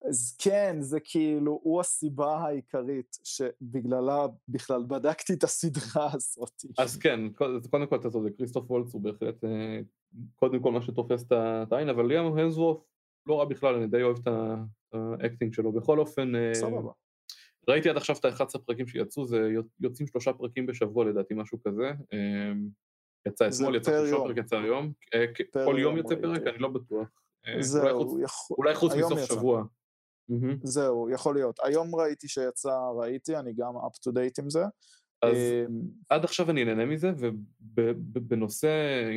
[0.09, 6.65] אז כן, זה כאילו, הוא הסיבה העיקרית שבגללה בכלל בדקתי את הסדרה הזאת.
[6.79, 7.21] אז כן,
[7.71, 9.81] קודם כל אתה צודק, כריסטוף וולץ הוא בהחלט אה,
[10.37, 12.83] קודם כל מה שתופס את העין, אבל ליאם המסוורת'
[13.27, 14.29] לא רע בכלל, אני די אוהב את
[14.92, 15.73] ה acting שלו.
[15.73, 16.91] בכל אופן, אה, סבבה.
[17.69, 21.93] ראיתי עד עכשיו את ה-11 פרקים שיצאו, זה יוצאים שלושה פרקים בשבוע לדעתי, משהו כזה.
[23.29, 24.93] יצא אתמול, יצא שלושה פרק, יצא היום.
[25.65, 26.43] כל יום יוצא פרק?
[26.47, 27.09] אני לא בטוח.
[27.61, 28.19] זהו,
[28.51, 29.65] אולי חוץ מסוף שבוע.
[30.64, 31.61] זהו, יכול להיות.
[31.62, 34.62] היום ראיתי שיצא, ראיתי, אני גם up to date עם זה.
[35.23, 37.12] אז אמ, עד עכשיו אני נהנה מזה,
[37.75, 38.69] ובנושא,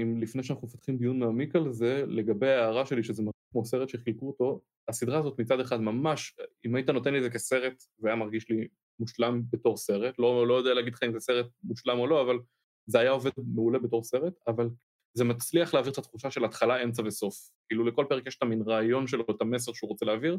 [0.02, 4.28] אם לפני שאנחנו מפתחים דיון מעמיק על זה, לגבי ההערה שלי שזה כמו סרט שחילקו
[4.28, 8.16] אותו, הסדרה הזאת מצד אחד ממש, אם היית נותן לי את זה כסרט, זה היה
[8.16, 8.68] מרגיש לי
[9.00, 12.40] מושלם בתור סרט, לא, לא יודע להגיד לך אם זה סרט מושלם או לא, אבל
[12.88, 14.70] זה היה עובד מעולה בתור סרט, אבל
[15.14, 17.36] זה מצליח להעביר את התחושה של התחלה, אמצע וסוף.
[17.68, 20.38] כאילו לכל פרק יש את המין רעיון שלו, את המסר שהוא רוצה להעביר,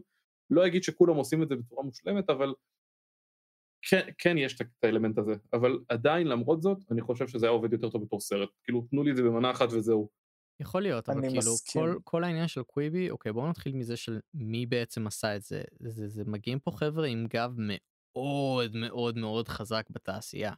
[0.50, 2.54] לא אגיד שכולם עושים את זה בצורה מושלמת, אבל
[3.82, 5.34] כן, כן יש את האלמנט הזה.
[5.52, 8.48] אבל עדיין, למרות זאת, אני חושב שזה היה עובד יותר טוב בתור סרט.
[8.62, 10.08] כאילו, תנו לי את זה במנה אחת וזהו.
[10.60, 14.66] יכול להיות, אבל כאילו, כל, כל העניין של קוויבי, אוקיי, בואו נתחיל מזה של מי
[14.66, 15.62] בעצם עשה את זה.
[15.80, 20.52] זה, זה מגיעים פה חבר'ה עם גב מאוד מאוד מאוד חזק בתעשייה.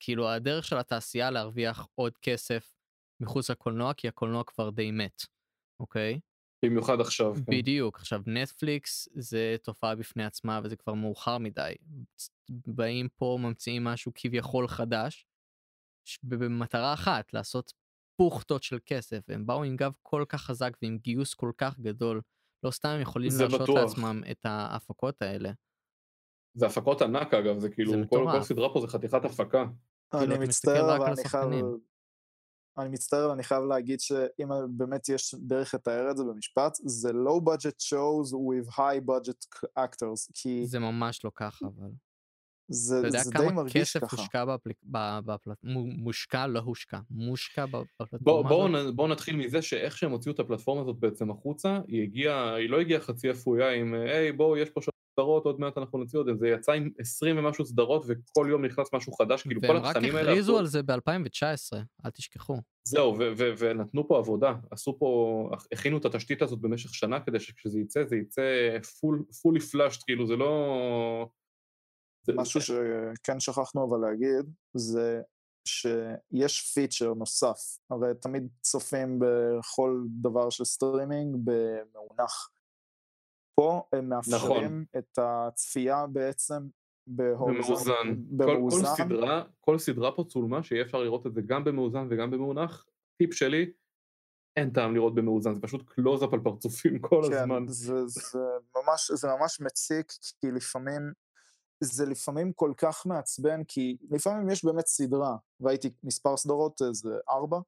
[0.00, 2.74] כאילו, הדרך של התעשייה להרוויח עוד כסף
[3.20, 5.22] מחוץ לקולנוע, כי הקולנוע כבר די מת,
[5.80, 6.20] אוקיי?
[6.68, 7.34] במיוחד עכשיו.
[7.34, 7.42] כן.
[7.46, 11.74] בדיוק, עכשיו נטפליקס זה תופעה בפני עצמה וזה כבר מאוחר מדי.
[12.50, 15.26] באים פה ממציאים משהו כביכול חדש,
[16.22, 17.72] במטרה אחת, לעשות
[18.16, 22.20] פוכטות של כסף, הם באו עם גב כל כך חזק ועם גיוס כל כך גדול,
[22.62, 25.52] לא סתם הם יכולים להרשות לעצמם את ההפקות האלה.
[26.54, 29.64] זה הפקות ענק אגב, זה כאילו, זה כל, כל סדרה פה זה חתיכת הפקה.
[30.14, 31.50] אני כאילו, מצטער, אבל אני חייב
[32.78, 37.40] אני מצטער, אני חייב להגיד שאם באמת יש דרך לתאר את זה במשפט, זה low
[37.40, 40.66] budget shows with high budget actors, כי...
[40.66, 41.90] זה ממש לא ככה, אבל...
[42.68, 44.06] זה, זה די מרגיש ככה.
[44.06, 44.76] אתה יודע כמה כסף הושקע בפלט...
[45.24, 45.58] בפלט...
[45.98, 48.94] מושקע, לא הושקע, מושקע בפלטפורמה בוא, הזאת?
[48.94, 52.80] בואו נתחיל מזה שאיך שהם הוציאו את הפלטפורמה הזאת בעצם החוצה, היא הגיעה, היא לא
[52.80, 54.80] הגיעה חצי אפויה עם, היי בואו יש פה
[55.14, 58.94] סדרות, עוד מעט אנחנו נוציא עוד, זה יצא עם 20 ומשהו סדרות וכל יום נכנס
[58.94, 60.14] משהו חדש, כאילו כל התכנים האלה...
[60.14, 62.56] והם רק הכריזו על זה ב-2019, אל תשכחו.
[62.84, 63.16] זהו,
[63.58, 68.16] ונתנו פה עבודה, עשו פה, הכינו את התשתית הזאת במשך שנה כדי שכשזה יצא, זה
[68.16, 68.78] יצא
[69.30, 71.28] fully fleshed, כאילו זה לא...
[72.34, 75.20] משהו שכן שכחנו אבל להגיד, זה
[75.68, 77.58] שיש פיצ'ר נוסף,
[77.90, 82.50] הרי תמיד צופים בכל דבר של סטרימינג במאונח.
[83.54, 84.84] פה הם מאפשרים נכון.
[84.98, 86.68] את הצפייה בעצם
[87.06, 87.92] במאוזן.
[88.30, 88.86] במאוזן.
[88.86, 92.30] כל, כל, סדרה, כל סדרה פה צולמה שיהיה אפשר לראות את זה גם במאוזן וגם
[92.30, 92.86] במאונח.
[93.18, 93.72] טיפ שלי,
[94.56, 97.64] אין טעם לראות במאוזן, זה פשוט קלוזאפ על פרצופים כל כן, הזמן.
[97.68, 98.38] זה, זה,
[98.76, 101.12] ממש, זה ממש מציק, כי לפעמים,
[101.80, 107.58] זה לפעמים כל כך מעצבן, כי לפעמים יש באמת סדרה, והייתי מספר סדרות, זה ארבע,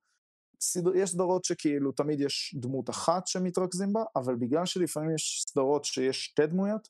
[0.61, 5.85] סדר, יש סדרות שכאילו תמיד יש דמות אחת שמתרכזים בה, אבל בגלל שלפעמים יש סדרות
[5.85, 6.89] שיש שתי דמויות,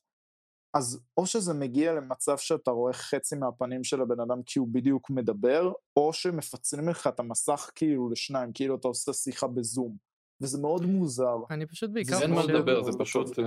[0.77, 5.09] אז או שזה מגיע למצב שאתה רואה חצי מהפנים של הבן אדם כי הוא בדיוק
[5.09, 9.97] מדבר, או שמפצלים לך את המסך כאילו לשניים, כאילו אתה עושה שיחה בזום.
[10.43, 11.35] וזה מאוד מוזר.
[11.49, 12.25] אני פשוט בעיקר חושב...
[12.25, 13.39] אין מה לדבר, זה פשוט...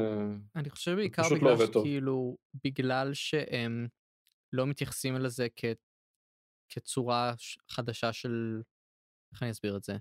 [0.56, 3.87] אני חושב בעיקר לא בגלל שכאילו, בגלל שהם
[4.52, 5.64] לא מתייחסים לזה כ...
[6.72, 7.35] כצורה
[7.70, 8.62] חדשה של...
[9.33, 9.97] איך אני אסביר את זה?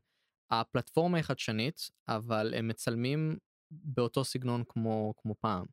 [0.52, 3.38] הפלטפורמה היא חדשנית, אבל הם מצלמים
[3.72, 5.66] באותו סגנון כמו, כמו פעם.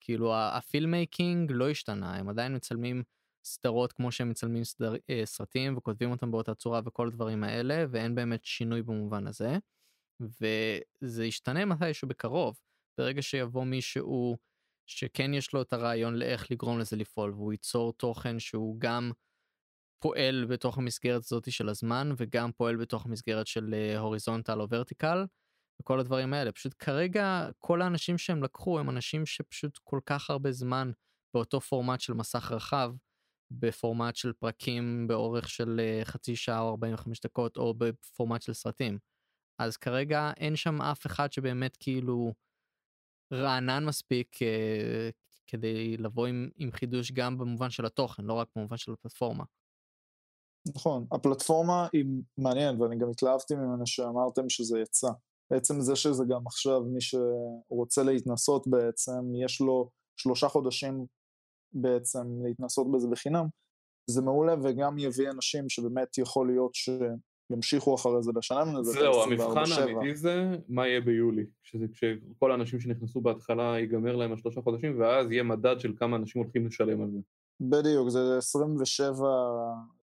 [0.00, 3.02] כאילו ה filmmaking לא השתנה, הם עדיין מצלמים
[3.44, 8.14] סדרות כמו שהם מצלמים סדר, אה, סרטים וכותבים אותם באותה צורה וכל הדברים האלה, ואין
[8.14, 9.58] באמת שינוי במובן הזה.
[10.20, 12.58] וזה ישתנה מתישהו בקרוב,
[12.98, 14.36] ברגע שיבוא מישהו
[14.86, 19.12] שכן יש לו את הרעיון לאיך לגרום לזה לפעול, והוא ייצור תוכן שהוא גם
[19.98, 25.26] פועל בתוך המסגרת הזאת של הזמן וגם פועל בתוך המסגרת של horizontal או vertical
[25.80, 30.52] וכל הדברים האלה פשוט כרגע כל האנשים שהם לקחו הם אנשים שפשוט כל כך הרבה
[30.52, 30.90] זמן
[31.34, 32.92] באותו פורמט של מסך רחב
[33.50, 38.98] בפורמט של פרקים באורך של חצי שעה או 45 דקות או בפורמט של סרטים.
[39.58, 42.34] אז כרגע אין שם אף אחד שבאמת כאילו
[43.32, 45.12] רענן מספיק uh,
[45.46, 49.44] כדי לבוא עם, עם חידוש גם במובן של התוכן, לא רק במובן של הפלטפורמה.
[50.76, 52.04] נכון, הפלטפורמה היא
[52.38, 55.08] מעניינת ואני גם התלהבתי ממנה שאמרתם שזה יצא.
[55.50, 61.06] בעצם זה שזה גם עכשיו מי שרוצה להתנסות בעצם, יש לו שלושה חודשים
[61.72, 63.46] בעצם להתנסות בזה בחינם,
[64.10, 68.92] זה מעולה וגם יביא אנשים שבאמת יכול להיות שימשיכו אחרי זה לשלם לזה.
[68.92, 74.60] זהו, המבחן האמיתי זה מה יהיה ביולי, שזה כשכל האנשים שנכנסו בהתחלה ייגמר להם השלושה
[74.60, 77.18] חודשים ואז יהיה מדד של כמה אנשים הולכים לשלם על זה.
[77.60, 79.28] בדיוק, זה 27,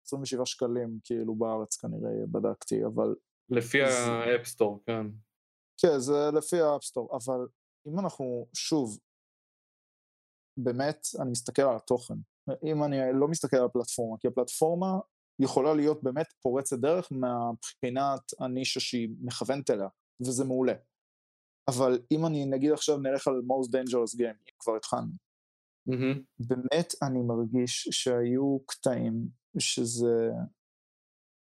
[0.05, 3.15] 27 שקלים כאילו בארץ כנראה בדקתי, אבל...
[3.51, 5.07] לפי ה App Store, כן.
[5.81, 7.47] כן, זה לפי ה App Store, אבל
[7.89, 8.99] אם אנחנו, שוב,
[10.57, 12.15] באמת, אני מסתכל על התוכן.
[12.65, 14.99] אם אני לא מסתכל על הפלטפורמה, כי הפלטפורמה
[15.39, 19.89] יכולה להיות באמת פורצת דרך מהבחינת הנישה שהיא מכוונת אליה,
[20.21, 20.75] וזה מעולה.
[21.69, 25.13] אבל אם אני נגיד עכשיו נלך על most dangerous game, אם כבר התחלנו,
[25.89, 26.21] mm-hmm.
[26.39, 30.31] באמת אני מרגיש שהיו קטעים שזה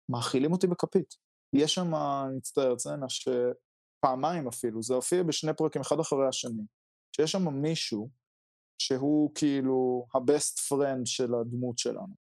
[0.08, 1.14] מאכילים אותי בכפית.
[1.52, 6.62] יש שם, אני מצטער, ציינה, שפעמיים אפילו, זה הופיע בשני פרקים אחד אחרי השני,
[7.16, 8.10] שיש שם מישהו
[8.78, 12.23] שהוא כאילו הבסט פרנד של הדמות שלנו.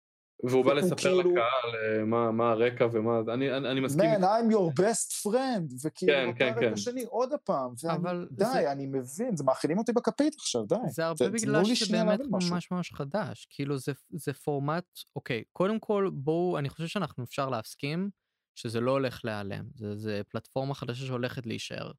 [0.50, 1.20] והוא בא לספר כאילו...
[1.20, 4.04] לקהל אה, מה, מה הרקע ומה, אני, אני, אני מסכים.
[4.04, 6.72] Man, I'm your best friend, וכאילו, כן, כן, כן.
[6.72, 8.72] השני עוד פעם, אבל די, זה...
[8.72, 10.74] אני מבין, זה מאכילים אותי בכפית עכשיו, די.
[10.88, 16.58] זה הרבה בגלל שבאמת ממש ממש חדש, כאילו זה, זה פורמט, אוקיי, קודם כל בואו,
[16.58, 18.10] אני חושב שאנחנו אפשר להסכים
[18.54, 21.90] שזה לא הולך להיעלם, זה, זה פלטפורמה חדשה שהולכת להישאר.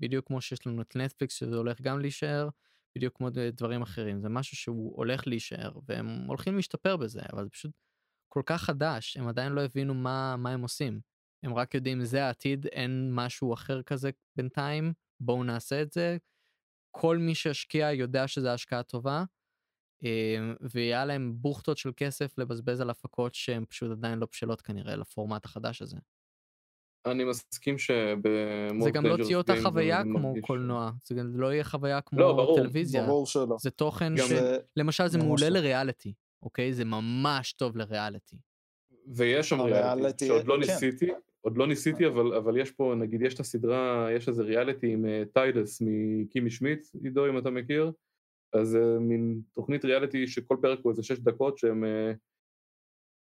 [0.00, 2.48] בדיוק כמו שיש לנו את נטפליקס שזה הולך גם להישאר,
[2.96, 7.50] בדיוק כמו דברים אחרים, זה משהו שהוא הולך להישאר, והם הולכים להשתפר בזה, אבל זה
[7.50, 7.70] פשוט
[8.32, 11.00] כל כך חדש, הם עדיין לא הבינו מה, מה הם עושים.
[11.42, 16.16] הם רק יודעים זה העתיד, אין משהו אחר כזה בינתיים, בואו נעשה את זה.
[16.90, 19.24] כל מי שהשקיע יודע שזו השקעה טובה,
[20.02, 24.96] אמ, ויהיה להם בוכטות של כסף לבזבז על הפקות שהן פשוט עדיין לא בשלות כנראה
[24.96, 25.96] לפורמט החדש הזה.
[27.06, 31.64] אני מסכים שבמוד זה גם לא תהיה אותה חוויה כמו קולנוע, זה גם לא יהיה
[31.64, 33.06] חוויה כמו לא, ברור, טלוויזיה.
[33.06, 33.56] ברור שלא.
[33.60, 34.32] זה תוכן ש...
[34.76, 36.72] למשל זה מעולה לריאליטי, אוקיי?
[36.72, 38.36] זה ממש טוב לריאליטי.
[39.06, 40.60] ויש שם ריאליטי, שעוד לא כן.
[40.60, 44.92] ניסיתי, עוד לא ניסיתי, אבל, אבל יש פה, נגיד, יש את הסדרה, יש איזה ריאליטי
[44.92, 47.92] עם uh, טיידס מקימי שמיט, עידו, אם אתה מכיר,
[48.52, 52.16] אז uh, מין תוכנית ריאליטי שכל פרק הוא איזה שש דקות, שהם uh,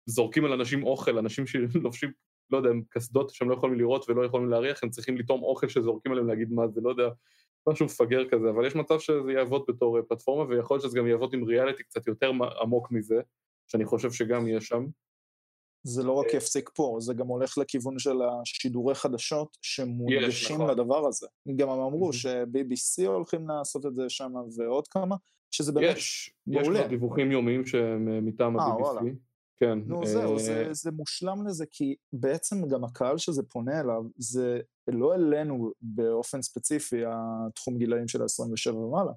[0.05, 2.11] זורקים על אנשים אוכל, אנשים שלובשים
[2.51, 5.69] לא יודע, הם קסדות שהם לא יכולים לראות ולא יכולים להריח, הם צריכים לטעום אוכל
[5.69, 7.09] שזורקים עליהם להגיד מה זה, לא יודע,
[7.69, 11.07] משהו מפגר כזה, אבל יש מצב שזה יעבוד בתור אה, פלטפורמה, ויכול להיות שזה גם
[11.07, 13.21] יעבוד עם ריאליטי קצת יותר עמוק מזה,
[13.67, 14.85] שאני חושב שגם יהיה שם.
[15.83, 20.69] זה לא רק אה, יפסיק פה, זה גם הולך לכיוון של השידורי חדשות שמונגשים נכון.
[20.69, 21.27] לדבר הזה.
[21.55, 25.15] גם הם אמרו ש-BBC הולכים לעשות את זה שם ועוד כמה,
[25.51, 26.79] שזה באמת יש, מעולה.
[26.79, 29.05] יש דיווחים יומיים שהם אה, מטעם ה-BBC.
[29.63, 29.79] כן.
[29.85, 34.59] נו זהו, זה, אה, זה מושלם לזה, כי בעצם גם הקהל שזה פונה אליו, זה
[34.87, 39.11] לא אלינו באופן ספציפי, התחום גילאים של ה-27 ומעלה.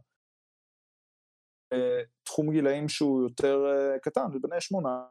[1.72, 5.06] אה, תחום גילאים שהוא יותר אה, קטן, לבני שמונה,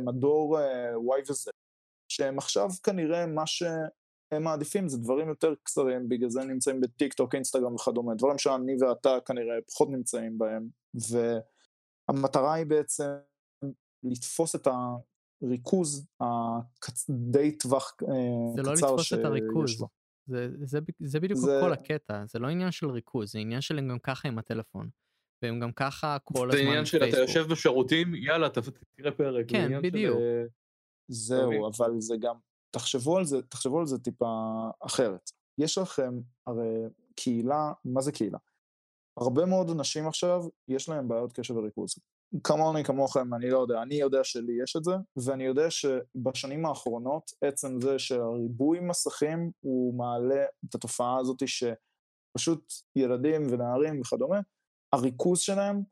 [0.00, 0.58] מדור
[1.18, 1.50] Y וזה,
[2.08, 7.14] שהם עכשיו כנראה מה שהם מעדיפים זה דברים יותר קצרים, בגלל זה הם נמצאים בטיק
[7.14, 10.68] טוק, אינסטגרם וכדומה, דברים שאני ואתה כנראה פחות נמצאים בהם,
[12.08, 13.04] והמטרה היא בעצם
[14.10, 14.68] לתפוס את
[15.42, 19.84] הריכוז הדי טווח קצר אה, זה לא לתפוס את הריכוז.
[20.28, 21.58] זה, זה, זה בדיוק זה...
[21.62, 24.88] כל הקטע, זה לא עניין של ריכוז, זה עניין של גם ככה עם הטלפון.
[25.42, 28.48] והם גם ככה כל הזמן זה עניין של אתה יושב בשירותים, יאללה,
[28.96, 29.46] תראה פרק.
[29.48, 30.18] כן, בדיוק.
[30.18, 30.46] של...
[31.08, 32.36] זהו, אבל זה גם,
[32.70, 34.26] תחשבו על זה, תחשבו על זה טיפה
[34.80, 35.30] אחרת.
[35.58, 36.84] יש לכם הרי
[37.16, 38.38] קהילה, מה זה קהילה?
[39.16, 41.94] הרבה מאוד אנשים עכשיו, יש להם בעיות קשב וריכוז.
[42.44, 47.30] כמוני, כמוכם, אני לא יודע, אני יודע שלי יש את זה, ואני יודע שבשנים האחרונות,
[47.40, 54.40] עצם זה שהריבוי מסכים הוא מעלה את התופעה הזאת שפשוט ילדים ונערים וכדומה,
[54.92, 55.82] הריכוז שלהם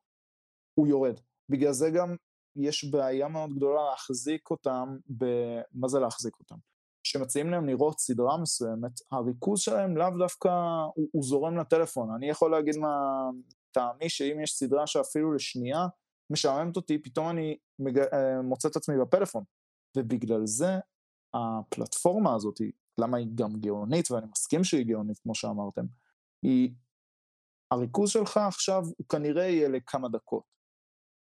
[0.75, 1.21] הוא יורד.
[1.49, 2.17] בגלל זה גם
[2.57, 5.25] יש בעיה מאוד גדולה להחזיק אותם, ב...
[5.73, 6.57] מה זה להחזיק אותם?
[7.05, 10.49] כשמציעים להם לראות סדרה מסוימת, הריכוז שלהם לאו דווקא,
[10.95, 12.15] הוא, הוא זורם לטלפון.
[12.17, 15.87] אני יכול להגיד מהטעמי שאם יש סדרה שאפילו לשנייה
[16.31, 17.99] משעממת אותי, פתאום אני מג...
[17.99, 19.45] אה, מוצא את עצמי בפלאפון.
[19.97, 20.79] ובגלל זה
[21.35, 22.61] הפלטפורמה הזאת,
[22.99, 25.85] למה היא גם גאונית, ואני מסכים שהיא גאונית, כמו שאמרתם,
[26.43, 26.75] היא,
[27.71, 30.43] הריכוז שלך עכשיו הוא כנראה יהיה לכמה דקות.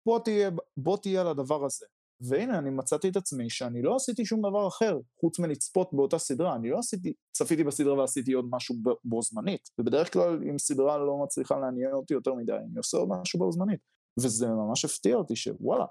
[0.06, 1.86] בוא תהיה, בוא תהיה על הדבר הזה.
[2.20, 6.56] והנה, אני מצאתי את עצמי שאני לא עשיתי שום דבר אחר, חוץ מלצפות באותה סדרה,
[6.56, 11.18] אני לא עשיתי, צפיתי בסדרה ועשיתי עוד משהו בו זמנית, ובדרך כלל אם סדרה לא
[11.24, 13.80] מצליחה לעניין אותי יותר מדי, אני עושה עוד משהו בו זמנית,
[14.18, 15.86] וזה ממש הפתיע אותי שוואלה,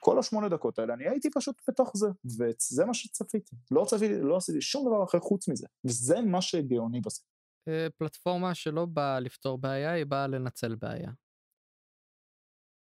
[0.00, 4.36] כל השמונה דקות האלה אני הייתי פשוט בתוך זה, וזה מה שצפיתי, לא צפיתי, לא
[4.36, 7.20] עשיתי שום דבר אחר חוץ מזה, וזה מה שגאוני בזה.
[7.68, 11.10] אה, פלטפורמה שלא באה לפתור בעיה, היא באה לנצל בעיה.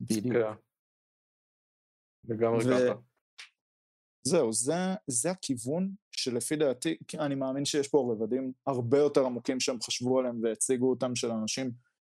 [0.00, 0.37] בדיוק.
[0.37, 0.66] כן.
[2.24, 3.00] לגמרי ככה.
[4.26, 4.72] זהו, זה,
[5.06, 10.40] זה הכיוון שלפי דעתי, אני מאמין שיש פה רבדים הרבה יותר עמוקים שהם חשבו עליהם
[10.42, 11.70] והציגו אותם של אנשים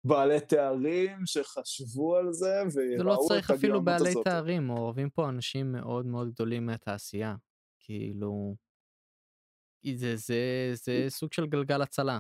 [0.07, 2.99] בעלי תארים שחשבו על זה וראו את הגאונות הזאת.
[2.99, 4.25] זה לא צריך אפילו בעלי הזאת.
[4.25, 7.35] תארים, מעורבים פה אנשים מאוד מאוד גדולים מהתעשייה.
[7.81, 8.57] כאילו,
[9.95, 12.19] זה, זה, זה סוג של גלגל הצלה.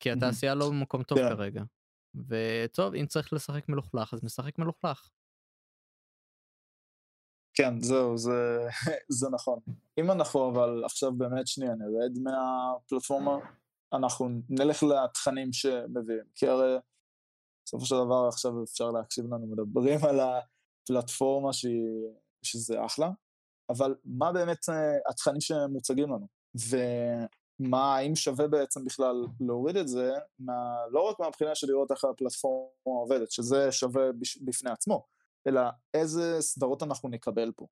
[0.00, 1.28] כי התעשייה לא במקום טוב כן.
[1.28, 1.62] כרגע.
[2.14, 5.10] וטוב, אם צריך לשחק מלוכלך, אז נשחק מלוכלך.
[7.54, 8.58] כן, זהו, זה,
[9.18, 9.58] זה נכון.
[10.00, 13.36] אם אנחנו אבל עכשיו באמת שנייה נרד מהפלטפורמה,
[13.92, 16.76] אנחנו נלך לתכנים שמביאים, כי הרי
[17.64, 22.08] בסופו של דבר עכשיו אפשר להקשיב לנו מדברים על הפלטפורמה שהיא,
[22.42, 23.10] שזה אחלה,
[23.70, 30.12] אבל מה באמת אה, התכנים שמוצגים לנו, ומה, האם שווה בעצם בכלל להוריד את זה,
[30.38, 30.52] מה,
[30.90, 34.02] לא רק מהבחינה של לראות איך הפלטפורמה עובדת, שזה שווה
[34.40, 35.06] בפני עצמו,
[35.46, 35.60] אלא
[35.94, 37.66] איזה סדרות אנחנו נקבל פה.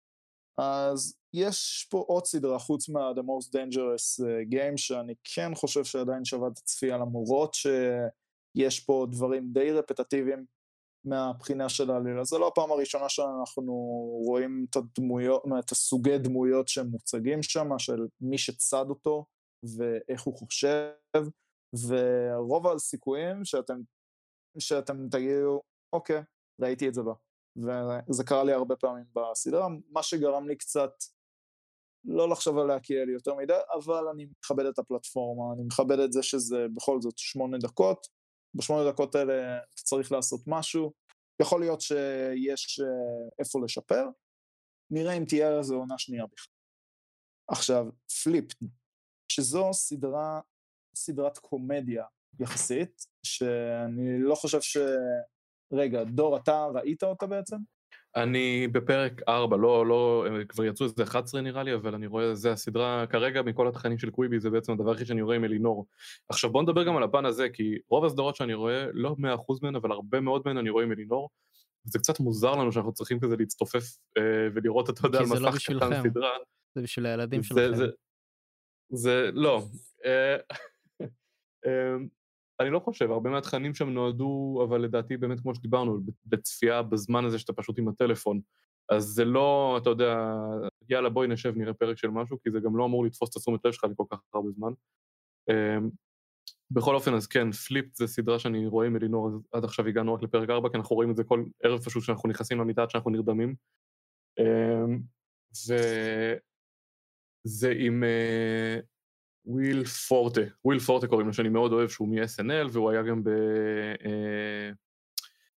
[0.57, 6.25] אז יש פה עוד סדרה חוץ מה-The Most Dangerous אה, Game שאני כן חושב שעדיין
[6.25, 10.45] שווה את הצפייה למרות שיש פה דברים די רפטטיביים
[11.05, 12.23] מהבחינה של העלילה.
[12.23, 13.73] זה לא הפעם הראשונה שאנחנו
[14.25, 19.25] רואים את הדמויות, את הסוגי דמויות שמוצגים שם, של מי שצד אותו
[19.77, 20.91] ואיך הוא חושב,
[21.87, 23.81] ורוב הסיכויים שאתם,
[24.59, 25.61] שאתם תגידו,
[25.93, 26.21] אוקיי,
[26.61, 27.13] ראיתי את זה בה.
[27.57, 30.91] וזה קרה לי הרבה פעמים בסדרה, מה שגרם לי קצת
[32.05, 36.23] לא לחשוב עליה כאל יותר מדי, אבל אני מכבד את הפלטפורמה, אני מכבד את זה
[36.23, 38.07] שזה בכל זאת שמונה דקות,
[38.55, 40.93] בשמונה דקות האלה אתה צריך לעשות משהו,
[41.41, 44.05] יכול להיות שיש אה, איפה לשפר,
[44.91, 46.53] נראה אם תהיה איזה עונה שנייה בכלל.
[47.47, 47.85] עכשיו,
[48.23, 48.45] פליפ,
[49.31, 50.39] שזו סדרה,
[50.95, 52.05] סדרת קומדיה
[52.39, 54.77] יחסית, שאני לא חושב ש...
[55.71, 57.58] רגע, דור, אתה ראית אותה בעצם?
[58.15, 62.51] אני בפרק 4, לא, לא, כבר יצאו איזה 11 נראה לי, אבל אני רואה, זה
[62.51, 65.86] הסדרה, כרגע מכל התכנים של קוויבי זה בעצם הדבר הכי שאני רואה עם אלינור.
[66.30, 69.23] עכשיו בוא נדבר גם על הפן הזה, כי רוב הסדרות שאני רואה, לא 100%
[69.62, 71.30] מהן, אבל הרבה מאוד מהן אני רואה עם אלינור,
[71.88, 73.84] וזה קצת מוזר לנו שאנחנו צריכים כזה להצטופף
[74.17, 76.30] אה, ולראות, אתה יודע, על לא מסך קטן סדרה.
[76.75, 77.75] זה בשביל הילדים שלכם.
[77.75, 77.86] זה,
[78.89, 79.62] זה, לא.
[82.59, 87.39] אני לא חושב, הרבה מהתכנים שם נועדו, אבל לדעתי באמת כמו שדיברנו, בצפייה בזמן הזה
[87.39, 88.39] שאתה פשוט עם הטלפון.
[88.89, 90.35] אז זה לא, אתה יודע,
[90.89, 93.65] יאללה בואי נשב נראה פרק של משהו, כי זה גם לא אמור לתפוס את התשומת
[93.65, 94.71] לב שלך לכל כך הרבה זמן.
[95.49, 95.89] אמ,
[96.71, 100.23] בכל אופן, אז כן, Flipped זה סדרה שאני רואה עם אלינור, עד עכשיו הגענו רק
[100.23, 103.11] לפרק 4, כי אנחנו רואים את זה כל ערב פשוט כשאנחנו נכנסים למיטה עד שאנחנו
[103.11, 103.55] נרדמים.
[104.39, 104.99] אמ,
[107.45, 108.79] וזה עם אה,
[109.47, 113.29] וויל פורטה, וויל פורטה קוראים לו, שאני מאוד אוהב, שהוא מ-SNL, והוא היה גם ב...
[114.01, 114.75] uh,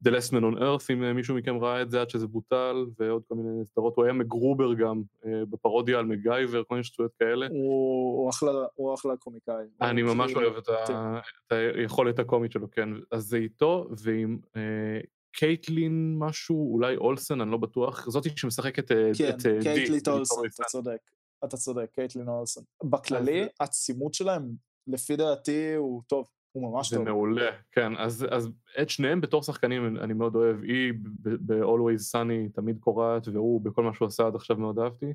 [0.05, 2.87] The Last Man on Earth, אם uh, מישהו מכם ראה את זה עד שזה בוטל,
[2.99, 7.13] ועוד כל מיני סדרות, הוא היה MacGruber גם, uh, בפרודיה על MacGyver, כל מיני שטויות
[7.19, 7.47] כאלה.
[7.51, 9.65] הוא, אחלה, הוא אחלה קומיקאי.
[9.81, 12.89] אני ממש אוהב את, ה, את היכולת הקומית שלו, כן.
[13.11, 14.39] אז זה איתו, ועם...
[14.55, 19.43] uh, קייטלין משהו, אולי אולסן, אני לא בטוח, זאתי שמשחקת כן, את.
[19.43, 20.99] כן, קייטלין אולסן, אתה צודק.
[21.45, 22.65] אתה צודק, קייטלין אולסון.
[22.85, 24.51] בכללי, הצימוד שלהם,
[24.87, 26.29] לפי דעתי, הוא טוב.
[26.53, 27.05] הוא ממש זה טוב.
[27.05, 27.97] זה מעולה, כן.
[27.97, 28.49] אז, אז
[28.83, 30.63] את שניהם בתור שחקנים אני מאוד אוהב.
[30.63, 35.13] היא ב-Always Sunny תמיד קורעת, והוא בכל מה שהוא עשה עד עכשיו מאוד אהבתי.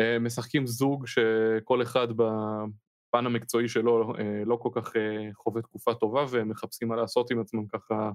[0.00, 5.94] אה, משחקים זוג שכל אחד בפן המקצועי שלו אה, לא כל כך אה, חווה תקופה
[5.94, 8.10] טובה, והם מחפשים מה לעשות עם עצמם ככה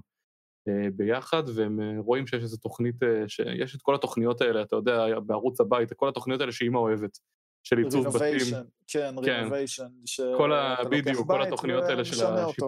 [0.96, 2.94] ביחד, והם רואים שיש איזו תוכנית,
[3.28, 7.18] שיש את כל התוכניות האלה, אתה יודע, בערוץ הבית, כל התוכניות האלה שאימא אוהבת.
[7.66, 8.54] של עיצוב בתים.
[8.86, 9.88] כן, רינוביישן.
[10.36, 10.76] כל ה...
[10.90, 12.64] בדיוק, כל התוכניות האלה של השיפ...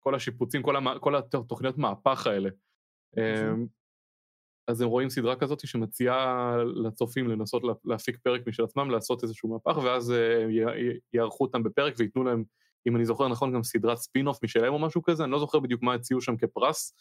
[0.00, 0.98] כל השיפוצים, כל, המ...
[1.00, 2.50] כל התוכניות מהפך האלה.
[3.16, 3.66] אמ,
[4.68, 9.78] אז הם רואים סדרה כזאת שמציעה לצופים לנסות להפיק פרק משל עצמם, לעשות איזשהו מהפך,
[9.84, 10.46] ואז אה,
[11.12, 12.44] יערכו אותם בפרק וייתנו להם,
[12.88, 15.82] אם אני זוכר נכון, גם סדרת ספין-אוף משלהם או משהו כזה, אני לא זוכר בדיוק
[15.82, 16.94] מה הציעו שם כפרס,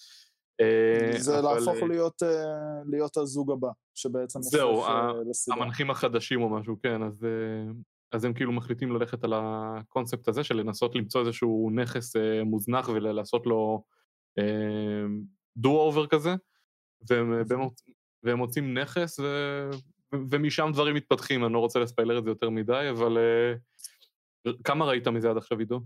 [1.18, 1.54] זה אבל...
[1.54, 4.86] להפוך אה, להיות, אה, להיות הזוג הבא, שבעצם זהו,
[5.52, 7.28] המנחים החדשים או משהו, כן, אז,
[8.12, 13.46] אז הם כאילו מחליטים ללכת על הקונספט הזה של לנסות למצוא איזשהו נכס מוזנח ולעשות
[13.46, 13.84] לו
[15.58, 16.36] do-over כזה,
[17.10, 17.46] והם
[18.24, 19.26] והם מוצאים נכס, ו...
[20.30, 23.18] ומשם דברים מתפתחים, אני לא רוצה לספיילר את זה יותר מדי, אבל
[24.48, 25.80] uh, כמה ראית מזה עד עכשיו, עידו?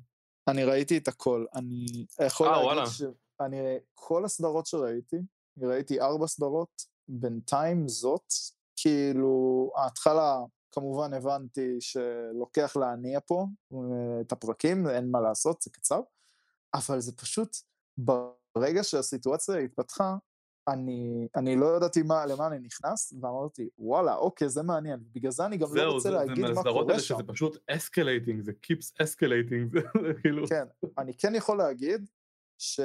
[0.48, 1.46] אני ראיתי את הכל.
[1.56, 2.86] אני יכול 아, להגיד וואלה.
[2.86, 3.02] ש...
[3.42, 3.58] אני,
[3.96, 5.18] כל הסדרות שראיתי,
[5.62, 8.34] ראיתי ארבע סדרות, בינתיים זאת,
[8.76, 10.38] כאילו, ההתחלה,
[10.72, 16.02] כמובן הבנתי שלוקח להניע פה אה, את הפרקים, אין מה לעשות, זה קצר,
[16.74, 17.58] אבל זה פשוט,
[17.98, 20.16] ברגע שהסיטואציה התפתחה,
[20.68, 25.00] אני, אני לא ידעתי מה, למה אני נכנס, ואמרתי, וואלה, אוקיי, זה מעניין.
[25.12, 27.16] בגלל זה אני גם לא רוצה זה, להגיד זה מה קורה שם.
[27.16, 29.72] שזה פשוט escalating, זה keeps escalating,
[30.04, 30.48] זה כאילו...
[30.48, 30.66] כן,
[30.98, 32.10] אני כן יכול להגיד
[32.58, 32.80] ש...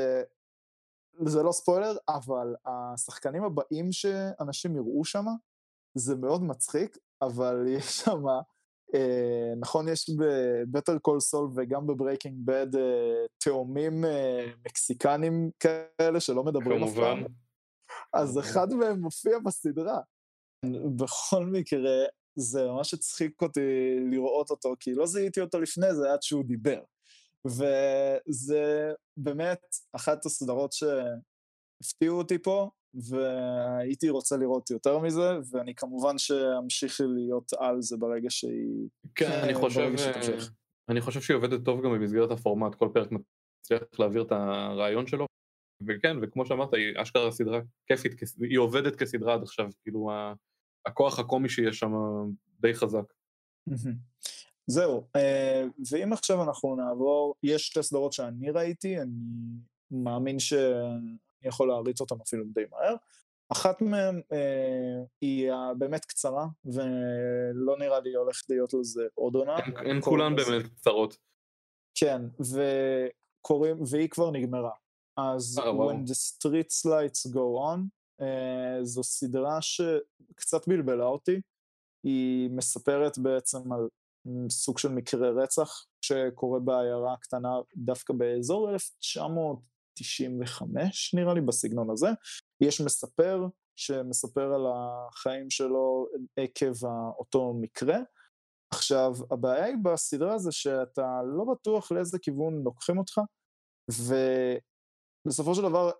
[1.26, 5.24] זה לא ספוילר, אבל השחקנים הבאים שאנשים יראו שם,
[5.94, 8.22] זה מאוד מצחיק, אבל יש שם,
[8.94, 16.44] אה, נכון, יש ב-Better Call Saul וגם ב-Breaking Bad אה, תאומים אה, מקסיקנים כאלה שלא
[16.44, 17.24] מדברים אף פעם.
[18.12, 20.00] אז אחד מהם מופיע בסדרה.
[20.96, 22.04] בכל מקרה,
[22.36, 26.80] זה ממש הצחיק אותי לראות אותו, כי לא זיהיתי אותו לפני זה עד שהוא דיבר.
[27.46, 29.60] וזה באמת
[29.92, 37.82] אחת הסדרות שהפתיעו אותי פה, והייתי רוצה לראות יותר מזה, ואני כמובן שאמשיך להיות על
[37.82, 38.88] זה ברגע שהיא...
[39.14, 39.92] כן, אני חושב,
[40.88, 45.26] אני חושב שהיא עובדת טוב גם במסגרת הפורמט, כל פרק מצליח להעביר את הרעיון שלו,
[45.86, 50.10] וכן, וכמו שאמרת, היא אשכרה סדרה כיפית, היא עובדת כסדרה עד עכשיו, כאילו
[50.86, 51.92] הכוח הקומי שיש שם
[52.60, 53.12] די חזק.
[54.66, 59.12] זהו, אה, ואם עכשיו אנחנו נעבור, יש שתי סדרות שאני ראיתי, אני
[59.90, 62.94] מאמין שאני יכול להריץ אותן אפילו די מהר.
[63.52, 69.56] אחת מהן אה, היא באמת קצרה, ולא נראה לי הולכת להיות לזה עוד עונה.
[69.56, 71.16] הן כולן באמת קצרות.
[71.94, 74.70] כן, וקוראים, והיא כבר נגמרה.
[75.16, 77.80] אז uh, When the Street Lights Go On,
[78.20, 78.24] uh,
[78.82, 81.40] זו סדרה שקצת בלבלה אותי.
[82.04, 83.88] היא מספרת בעצם על
[84.48, 92.08] סוג של מקרה רצח שקורה בעיירה קטנה דווקא באזור 1995 נראה לי בסגנון הזה.
[92.60, 93.46] יש מספר
[93.76, 96.06] שמספר על החיים שלו
[96.36, 96.86] עקב
[97.18, 97.98] אותו מקרה.
[98.70, 103.20] עכשיו, הבעיה היא בסדרה זה שאתה לא בטוח לאיזה כיוון לוקחים אותך,
[105.26, 105.90] ובסופו של דבר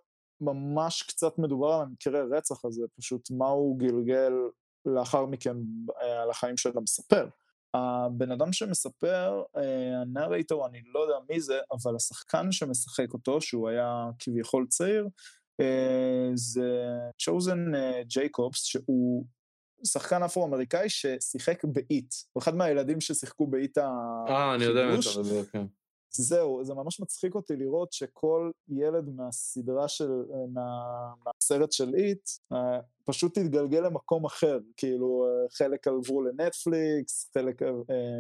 [0.41, 4.33] ממש קצת מדובר על המקרה רצח הזה, פשוט מה הוא גלגל
[4.87, 5.57] לאחר מכן
[6.23, 7.29] על החיים של המספר.
[7.75, 9.43] הבן אדם שמספר,
[10.03, 15.09] הנרייטור, אני לא יודע מי זה, אבל השחקן שמשחק אותו, שהוא היה כביכול צעיר,
[16.35, 17.59] זה צ'וזן
[18.07, 19.25] ג'ייקובס, שהוא
[19.87, 22.15] שחקן אפרו-אמריקאי ששיחק באיט.
[22.33, 24.31] הוא אחד מהילדים ששיחקו באיט הכיבוש.
[24.31, 25.65] אה, אני יודע מה אתה מדבר, כן.
[26.17, 30.11] זהו, זה ממש מצחיק אותי לראות שכל ילד מהסדרה של,
[30.53, 30.71] מה,
[31.27, 37.69] מהסרט של איט, אה, פשוט התגלגל למקום אחר, כאילו אה, חלק עברו לנטפליקס, חלק, אה,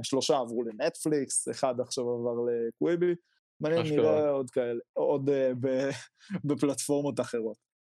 [0.02, 3.14] שלושה עברו לנטפליקס, אחד עכשיו עבר לקוויבי,
[3.60, 5.30] מעניין נראה עוד כאלה, עוד
[5.60, 5.90] ב,
[6.44, 7.56] בפלטפורמות אחרות.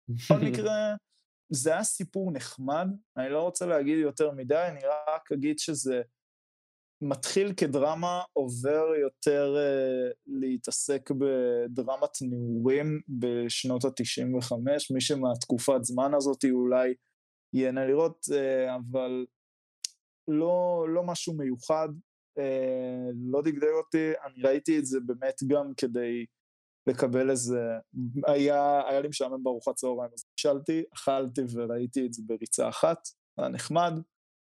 [0.09, 0.95] בכל מקרה,
[1.49, 2.87] זה היה סיפור נחמד,
[3.17, 6.01] אני לא רוצה להגיד יותר מדי, אני רק אגיד שזה
[7.01, 14.53] מתחיל כדרמה, עובר יותר uh, להתעסק בדרמת נעורים בשנות ה-95,
[14.93, 16.93] מי שמהתקופת זמן הזאת אולי
[17.53, 19.25] ייהנה לראות, uh, אבל
[20.27, 21.89] לא, לא משהו מיוחד,
[22.39, 22.41] uh,
[23.31, 26.25] לא דגדג אותי, אני ראיתי את זה באמת גם כדי
[26.87, 27.59] לקבל איזה,
[28.27, 32.97] היה, היה לי משעמם בארוחת צהריים, אז נשאלתי, אכלתי וראיתי את זה בריצה אחת,
[33.37, 33.93] היה נחמד,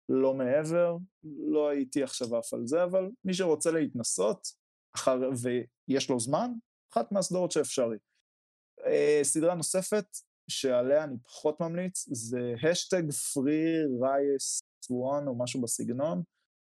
[0.10, 4.48] לא מעבר, לא הייתי עכשיו עף על זה, אבל מי שרוצה להתנסות,
[4.96, 6.52] אחר, ויש לו זמן,
[6.94, 7.98] אחת מהסדרות שאפשרי.
[8.86, 10.06] אה, סדרה נוספת,
[10.50, 16.24] שעליה אני פחות ממליץ, זה hashtag Free Rayshawn או משהו בסגנון.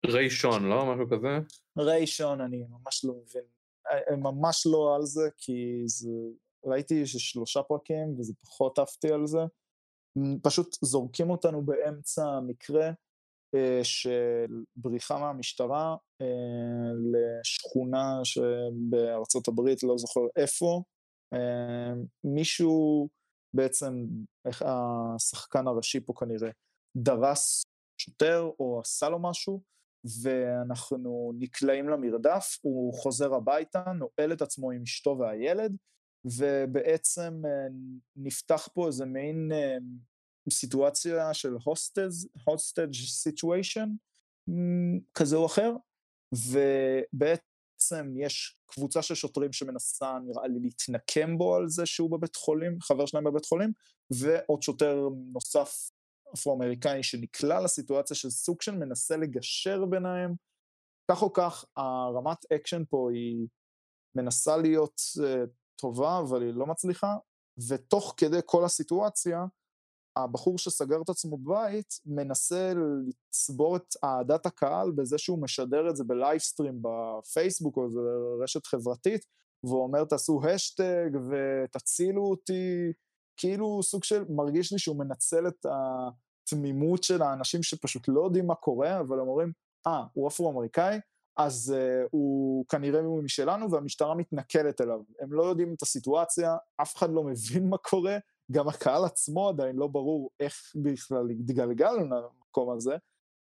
[0.06, 0.94] Rayshawn, לא?
[0.94, 1.38] משהו כזה?
[1.78, 3.44] Rayshawn, אני ממש לא מבין.
[3.90, 6.10] אה, ממש לא על זה, כי זה...
[6.64, 9.38] ראיתי שלושה פרקים וזה פחות עפתי על זה.
[10.42, 12.92] פשוט זורקים אותנו באמצע המקרה, אה,
[13.82, 16.26] של בריחה מהמשטרה אה,
[17.12, 20.82] לשכונה שבארצות הברית, לא זוכר איפה.
[21.34, 21.92] אה,
[22.24, 23.08] מישהו
[23.54, 24.06] בעצם,
[24.44, 26.50] השחקן הראשי פה כנראה,
[26.96, 27.62] דרס
[28.00, 29.60] שוטר או עשה לו משהו,
[30.22, 35.76] ואנחנו נקלעים למרדף, הוא חוזר הביתה, נועל את עצמו עם אשתו והילד,
[36.38, 37.42] ובעצם
[38.16, 39.52] נפתח פה איזה מין
[40.50, 41.56] סיטואציה של
[42.44, 43.88] hostage situation
[45.14, 45.72] כזה או אחר,
[46.32, 52.80] ובעצם יש קבוצה של שוטרים שמנסה נראה לי להתנקם בו על זה שהוא בבית חולים,
[52.80, 53.72] חבר שלהם בבית חולים,
[54.10, 55.90] ועוד שוטר נוסף
[56.34, 60.34] אפרו-אמריקאי שנקלע לסיטואציה של סוג של מנסה לגשר ביניהם.
[61.10, 63.46] כך או כך, הרמת אקשן פה היא
[64.14, 67.14] מנסה להיות uh, טובה, אבל היא לא מצליחה,
[67.68, 69.44] ותוך כדי כל הסיטואציה,
[70.16, 76.04] הבחור שסגר את עצמו בבית מנסה לצבור את אהדת הקהל בזה שהוא משדר את זה
[76.04, 78.00] ב livestream בפייסבוק או איזה
[78.42, 79.24] רשת חברתית,
[79.64, 82.92] והוא אומר תעשו השטג ותצילו אותי,
[83.36, 88.54] כאילו סוג של, מרגיש לי שהוא מנצל את התמימות של האנשים שפשוט לא יודעים מה
[88.54, 89.52] קורה, אבל הם אומרים,
[89.86, 90.98] אה, ah, הוא אפרו-אמריקאי,
[91.36, 95.00] אז uh, הוא כנראה משלנו והמשטרה מתנכלת אליו.
[95.20, 98.18] הם לא יודעים את הסיטואציה, אף אחד לא מבין מה קורה,
[98.50, 102.96] גם הקהל עצמו עדיין לא ברור איך בכלל התגלגל למקום הזה,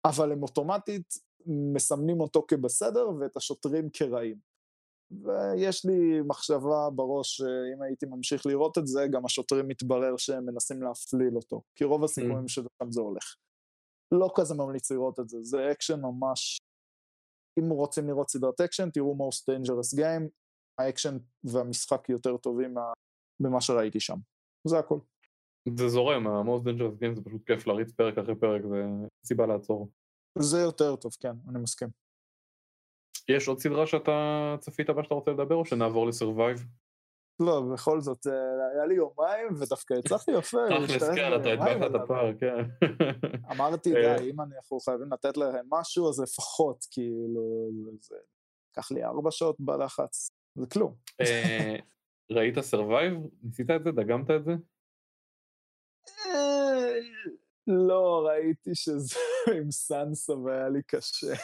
[0.05, 1.15] אבל הם אוטומטית
[1.47, 4.37] מסמנים אותו כבסדר ואת השוטרים כרעים.
[5.11, 10.83] ויש לי מחשבה בראש שאם הייתי ממשיך לראות את זה, גם השוטרים מתברר שהם מנסים
[10.83, 12.49] להפליל אותו, כי רוב הסיכויים mm.
[12.49, 13.37] שגם זה הולך.
[14.13, 16.59] לא כזה ממליץ לראות את זה, זה אקשן ממש...
[17.59, 20.29] אם רוצים לראות סדרת אקשן, תראו Most Dangerous Game,
[20.79, 22.75] האקשן והמשחק יותר טובים
[23.41, 24.17] ממה שראיתי שם.
[24.65, 24.99] זה הכל.
[25.77, 28.83] זה זורם, ה-most dangerous game זה פשוט כיף להריץ פרק אחרי פרק, זה
[29.27, 29.89] סיבה לעצור.
[30.39, 31.89] זה יותר טוב, כן, אני מסכים.
[33.29, 34.13] יש עוד סדרה שאתה
[34.61, 36.65] צפית בה שאתה רוצה לדבר, או שנעבור ל Survive?
[37.41, 38.33] לא, בכל זאת, אה,
[38.75, 40.59] היה לי יומיים, ודווקא הצלחתי יפה.
[40.87, 42.87] תכלס, כן, אתה הדבקת את הפער, כן.
[43.51, 48.17] אמרתי, די, אם אנחנו חייבים לתת להם משהו, אז לפחות, כאילו, זה...
[48.71, 50.95] לקח לי ארבע שעות בלחץ, זה כלום.
[52.33, 53.15] ראית Survive?
[53.43, 53.91] ניסית את זה?
[53.91, 54.53] דגמת את זה?
[56.27, 56.99] אה,
[57.67, 59.19] לא, ראיתי שזה
[59.59, 61.35] עם סנסה והיה לי קשה.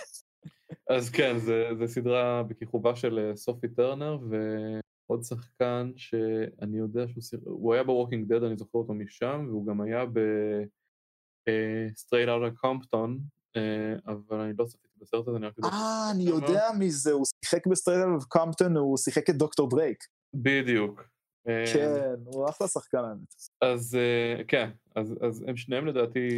[0.89, 1.37] אז כן,
[1.79, 7.85] זו סדרה בכיכובה של אה, סופי טרנר, ועוד שחקן שאני יודע שהוא שיחק, הוא היה
[7.85, 10.05] ב Walking Dead, אני זוכר אותו משם, והוא גם היה
[11.47, 13.19] ב Straight Outta Compton,
[14.07, 15.69] אבל אני לא צפיתי בסרט הזה, אני רק יודע...
[15.69, 19.71] אה, אני יודע מי זה, הוא שיחק ב Straight Outta Compton, הוא שיחק את דוקטור
[19.71, 20.05] דרה.
[20.35, 21.09] בדיוק.
[21.75, 23.35] כן, הוא אחלה שחקן האמת.
[23.61, 26.29] אז אה, כן, אז, אז הם שניהם לדעתי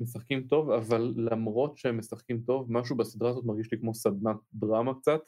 [0.00, 4.94] משחקים טוב, אבל למרות שהם משחקים טוב, משהו בסדרה הזאת מרגיש לי כמו סדנת דרמה
[4.94, 5.20] קצת.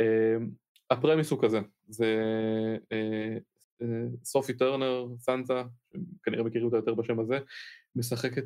[0.00, 0.36] אה,
[0.90, 2.16] ה premise הוא כזה, זה
[2.92, 3.36] אה,
[4.24, 5.64] סופי טרנר, סנטה,
[6.22, 7.38] כנראה מכירים אותה יותר בשם הזה,
[7.96, 8.44] משחקת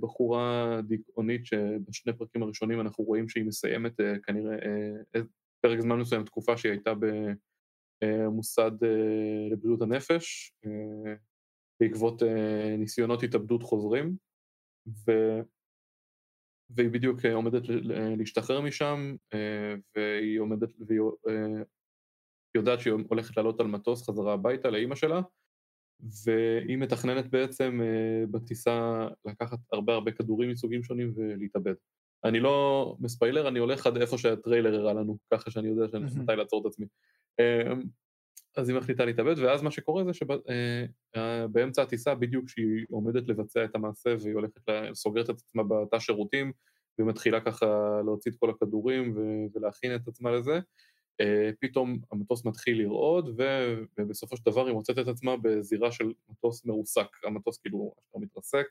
[0.00, 4.56] בחורה דיכאונית שבשני פרקים הראשונים אנחנו רואים שהיא מסיימת כנראה
[5.60, 6.94] פרק זמן מסוים, תקופה שהיא הייתה
[8.04, 8.70] במוסד
[9.52, 10.54] לבריאות הנפש,
[11.80, 12.22] בעקבות
[12.78, 14.16] ניסיונות התאבדות חוזרים,
[14.88, 15.12] ו...
[16.76, 17.62] והיא בדיוק עומדת
[18.18, 19.16] להשתחרר משם,
[19.96, 21.00] והיא עומדת, והיא
[22.56, 25.20] יודעת שהיא הולכת לעלות על מטוס חזרה הביתה לאימא שלה,
[26.24, 27.80] והיא מתכננת בעצם
[28.30, 31.74] בטיסה לקחת הרבה הרבה כדורים מסוגים שונים ולהתאבד.
[32.24, 36.60] אני לא מספיילר, אני הולך עד איפה שהטריילר הראה לנו, ככה שאני יודע מתי לעצור
[36.60, 36.86] את עצמי.
[37.38, 37.82] אמ,
[38.56, 43.64] אז היא מחליטה להתאבד, ואז מה שקורה זה שבאמצע אה, הטיסה, בדיוק כשהיא עומדת לבצע
[43.64, 44.60] את המעשה והיא הולכת,
[44.94, 46.52] סוגרת את עצמה בתא שירותים,
[46.98, 49.16] ומתחילה ככה להוציא את כל הכדורים
[49.54, 50.60] ולהכין את עצמה לזה,
[51.20, 53.40] אה, פתאום המטוס מתחיל לרעוד,
[53.98, 58.66] ובסופו של דבר היא מוצאת את עצמה בזירה של מטוס מרוסק, המטוס כאילו מתרסק.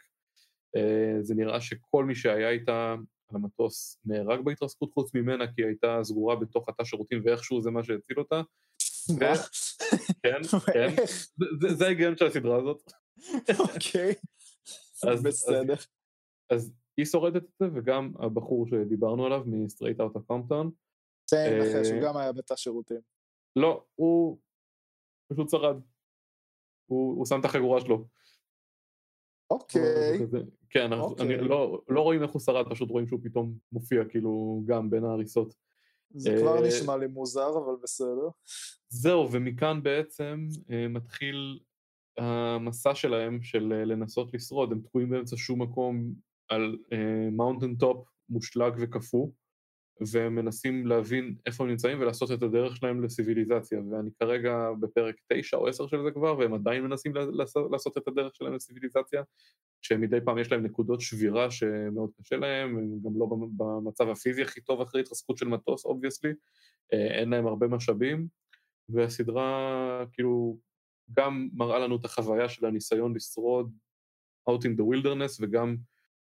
[0.75, 2.95] אה, זה נראה שכל מי שהיה איתה
[3.29, 7.71] על המטוס נהרג בהתרסקות חוץ ממנה כי היא הייתה סגורה בתוך התא שירותים ואיכשהו זה
[7.71, 8.41] מה שהציל אותה.
[10.23, 10.41] כן,
[10.73, 10.95] כן,
[11.77, 12.91] זה ההיגיון של הסדרה הזאת.
[13.59, 14.13] אוקיי,
[15.25, 15.75] בסדר.
[16.49, 20.71] אז היא שורדת את זה וגם הבחור שדיברנו עליו מ Straight Outta Compton.
[21.31, 23.01] כן, שהוא גם היה בתא שירותים.
[23.55, 24.37] לא, הוא
[25.33, 25.81] פשוט שרד.
[26.85, 28.07] הוא שם את החגורה שלו.
[29.49, 30.19] אוקיי.
[30.69, 31.25] כן, אוקיי.
[31.25, 35.03] אני לא, לא רואים איך הוא שרד, פשוט רואים שהוא פתאום מופיע כאילו גם בין
[35.03, 35.55] ההריסות.
[36.15, 38.29] זה כבר אה, נשמע לי מוזר, אבל בסדר.
[38.89, 41.59] זהו, ומכאן בעצם אה, מתחיל
[42.17, 46.13] המסע שלהם של אה, לנסות לשרוד, הם תקועים באמצע שום מקום
[46.49, 46.77] על
[47.31, 49.27] mountain top מושלג וקפוא,
[50.07, 55.15] והם מנסים להבין איפה הם נמצאים ולעשות את הדרך שלהם ל civilization, ואני כרגע בפרק
[55.27, 57.13] 9 או 10 של זה כבר, והם עדיין מנסים
[57.71, 59.23] לעשות את הדרך שלהם ל civilization,
[59.81, 63.27] שמדי פעם יש להם נקודות שבירה שמאוד קשה להם, הם גם לא
[63.57, 66.33] במצב הפיזי הכי טוב אחרי התרסקות של מטוס, obviously,
[66.93, 68.27] אה, אין להם הרבה משאבים,
[68.89, 70.57] והסדרה כאילו
[71.13, 73.71] גם מראה לנו את החוויה של הניסיון לשרוד
[74.49, 75.75] out in the wilderness, וגם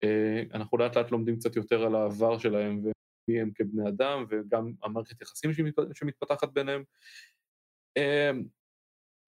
[0.05, 2.83] אה, אנחנו לאט לאט לומדים קצת יותר על העבר שלהם,
[3.29, 5.51] מי הם כבני אדם, וגם המערכת יחסים
[5.95, 6.85] שמתפתחת ביניהם.
[7.97, 8.45] אמ,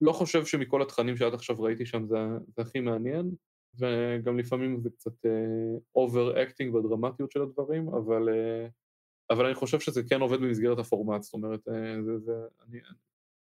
[0.01, 2.17] לא חושב שמכל התכנים שעד עכשיו ראיתי שם זה,
[2.55, 3.31] זה הכי מעניין,
[3.79, 5.25] וגם לפעמים זה קצת
[5.95, 8.29] over acting בדרמטיות של הדברים, אבל,
[9.29, 11.59] אבל אני חושב שזה כן עובד במסגרת הפורמט, זאת אומרת,
[12.05, 12.33] זה, זה,
[12.67, 12.79] אני,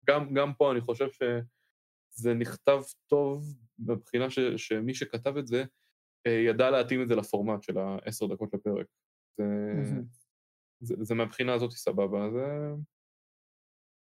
[0.08, 3.44] גם, גם פה אני חושב שזה נכתב טוב
[3.78, 5.64] מבחינה ש, שמי שכתב את זה
[6.26, 8.86] ידע להתאים את זה לפורמט של העשר דקות לפרק.
[9.38, 9.44] זה,
[10.80, 12.74] זה, זה מהבחינה הזאת סבבה, זה...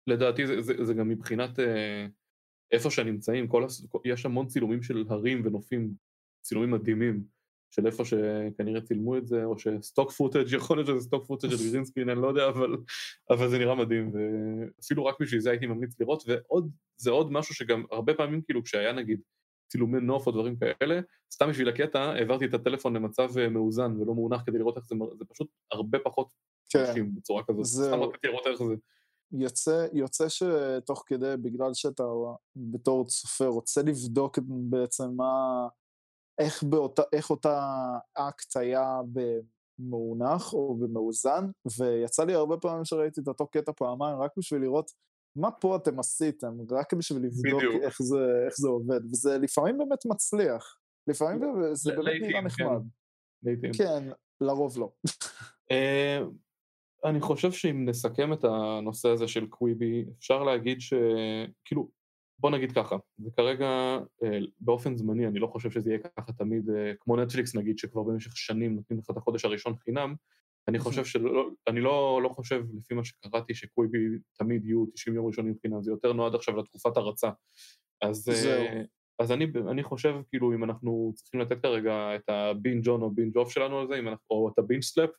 [0.07, 2.05] לדעתי זה, זה, זה גם מבחינת אה,
[2.72, 3.86] איפה שנמצאים, כל הס...
[4.05, 5.93] יש המון צילומים של הרים ונופים,
[6.41, 7.24] צילומים מדהימים,
[7.72, 11.50] של איפה שכנראה צילמו את זה, או ש stock footage, יכול להיות שזה stock footage
[11.49, 12.78] של green screen, אני לא יודע, אבל,
[13.30, 17.55] אבל זה נראה מדהים, ואפילו רק בשביל זה הייתי ממליץ לראות, ועוד, זה עוד משהו
[17.55, 19.22] שגם הרבה פעמים כאילו כשהיה נגיד
[19.70, 21.00] צילומי נוף או דברים כאלה,
[21.34, 24.96] סתם בשביל הקטע העברתי את הטלפון למצב אה, מאוזן ולא מאונח כדי לראות איך זה,
[25.20, 26.30] זה פשוט הרבה פחות
[26.70, 27.16] כן.
[27.16, 27.86] בצורה כזאת, זה...
[27.86, 28.76] סתם רציתי לראות איך זה.
[29.32, 32.04] יוצא, יוצא שתוך כדי, בגלל שאתה
[32.56, 35.68] בתור צופה רוצה לבדוק בעצם מה,
[36.40, 37.62] איך, באותה, איך אותה
[38.14, 39.00] אקט היה
[39.80, 41.46] במאונח או במאוזן,
[41.78, 44.92] ויצא לי הרבה פעמים שראיתי את אותו קטע פעמיים רק בשביל לראות
[45.36, 50.06] מה פה אתם עשיתם, רק בשביל לבדוק איך זה, איך זה עובד, וזה לפעמים באמת
[50.06, 51.42] מצליח, לפעמים
[51.74, 52.46] זה באמת נראה כן.
[52.46, 52.82] נחמד.
[53.44, 53.72] לעיתים.
[53.74, 54.04] כן,
[54.42, 54.92] לרוב לא.
[55.72, 56.20] אה,
[57.06, 61.90] אני חושב שאם נסכם את הנושא הזה של קוויבי, אפשר להגיד שכאילו,
[62.40, 63.68] בוא נגיד ככה, זה כרגע
[64.24, 68.04] אה, באופן זמני, אני לא חושב שזה יהיה ככה תמיד, אה, כמו נטפליקס נגיד, שכבר
[68.04, 70.16] במשך שנים נותנים לך את החודש הראשון חינם,
[70.68, 73.97] אני חושב שלא, אני לא, לא חושב, לפי מה שקראתי, שקוויבי
[74.39, 77.30] תמיד יהיו 90 יום ראשונים חינם, זה יותר נועד עכשיו לתקופת הרצה.
[78.01, 78.82] אז, אה,
[79.20, 83.12] אז אני, אני חושב, כאילו, אם אנחנו צריכים לתת כרגע את ה binge on או
[83.12, 85.10] binge off שלנו על זה, אנחנו, או את ה binge slap,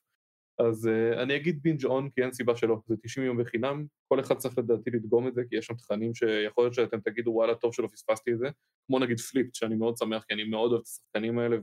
[0.69, 4.21] אז uh, אני אגיד binge on כי אין סיבה שלא, זה 90 יום בחינם, כל
[4.21, 7.55] אחד צריך לדעתי לדגום את זה, כי יש שם תכנים שיכול להיות שאתם תגידו וואלה
[7.55, 8.47] טוב שלא פספסתי את זה,
[8.87, 11.57] כמו נגיד פליפט, שאני מאוד שמח כי אני מאוד אוהב את השחקנים האלה,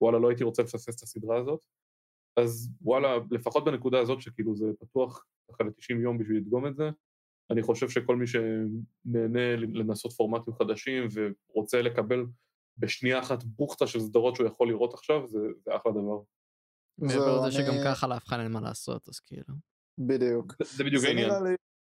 [0.00, 1.60] ווואלה לא הייתי רוצה לפספס את הסדרה הזאת,
[2.38, 6.90] אז וואלה, לפחות בנקודה הזאת שכאילו זה פתוח ככה ל-90 יום בשביל לדגום את זה,
[7.50, 12.26] אני חושב שכל מי שנהנה לנסות פורמטים חדשים ורוצה לקבל
[12.78, 16.20] בשנייה אחת בוכטה של סדרות שהוא יכול לראות עכשיו, זה, זה אחלה דבר.
[16.98, 19.54] מעבר לזה שגם ככה לאף אחד אין מה לעשות, אז כאילו.
[19.98, 20.54] בדיוק.
[20.76, 21.30] זה בדיוק העניין.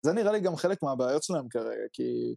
[0.06, 2.36] זה נראה לי גם חלק מהבעיות שלהם כרגע, כי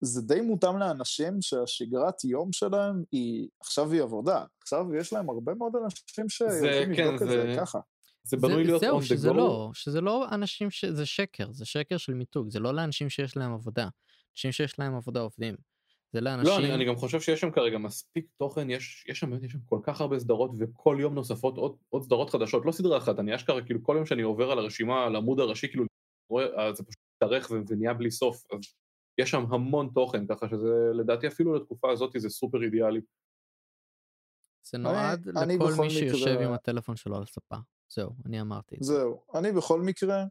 [0.00, 4.44] זה די מותאם לאנשים שהשגרת יום שלהם היא, עכשיו היא עבודה.
[4.62, 7.78] עכשיו יש להם הרבה מאוד אנשים שיכולים כן, לבדוק זה, את זה ככה.
[8.24, 10.84] זה בנוי להיות זהו, שזה לא, שזה לא אנשים ש...
[10.84, 13.88] זה שקר, זה שקר של מיתוג, זה לא לאנשים שיש להם עבודה.
[14.34, 15.54] אנשים שיש להם עבודה עובדים.
[16.12, 16.52] זה לאנשים...
[16.52, 19.58] לא, אני, אני גם חושב שיש שם כרגע מספיק תוכן, יש, יש, שם, יש שם
[19.66, 23.34] כל כך הרבה סדרות וכל יום נוספות עוד, עוד סדרות חדשות, לא סדרה אחת, אני
[23.34, 25.84] אשכרה, כאילו כל יום שאני עובר על הרשימה, על העמוד הראשי, כאילו,
[26.30, 28.58] רואה, זה פשוט מתארך ונהיה בלי סוף, אז
[29.18, 33.00] יש שם המון תוכן, ככה שזה לדעתי אפילו לתקופה הזאת זה סופר אידיאלי.
[34.66, 36.46] זה נועד אני, לכל אני מי שיושב מקרה...
[36.46, 37.56] עם הטלפון שלו על הספה.
[37.92, 38.94] זהו, אני אמרתי את זה.
[38.94, 40.24] זהו, אני בכל מקרה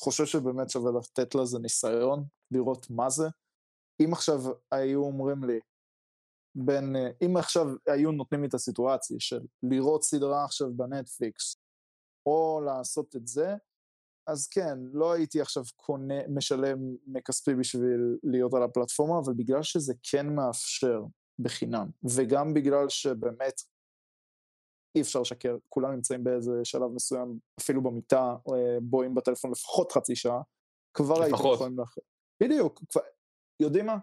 [0.00, 3.28] חושב שבאמת שווה לתת לזה ניסיון, לראות מה זה.
[4.04, 4.38] אם עכשיו
[4.70, 5.60] היו אומרים לי,
[6.54, 11.56] בין, אם עכשיו היו נותנים לי את הסיטואציה של לראות סדרה עכשיו בנטפליקס,
[12.26, 13.56] או לעשות את זה,
[14.30, 19.94] אז כן, לא הייתי עכשיו קונה, משלם מכספי בשביל להיות על הפלטפורמה, אבל בגלל שזה
[20.02, 21.02] כן מאפשר
[21.38, 23.60] בחינם, וגם בגלל שבאמת
[24.96, 30.16] אי אפשר לשקר, כולם נמצאים באיזה שלב מסוים, אפילו במיטה, אה, בואים בטלפון לפחות חצי
[30.16, 30.40] שעה,
[30.94, 31.94] כבר הייתם יכולים לח...
[32.42, 33.00] בדיוק, כבר...
[33.62, 33.96] יודעים מה?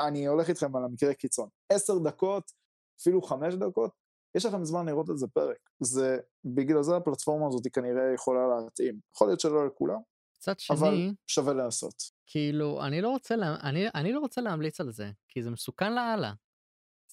[0.00, 1.48] אני הולך איתכם על המקרה קיצון.
[1.72, 2.52] עשר דקות,
[3.00, 3.90] אפילו חמש דקות,
[4.34, 5.58] יש לכם זמן לראות את זה פרק.
[5.80, 9.00] זה, בגלל זה הפלטפורמה הזאת כנראה יכולה להתאים.
[9.14, 9.98] יכול להיות שלא לכולם,
[10.38, 11.94] מצד שני, אבל שווה לעשות.
[12.26, 15.94] כאילו, אני לא רוצה, לה, אני, אני לא רוצה להמליץ על זה, כי זה מסוכן
[15.94, 16.32] לאללה.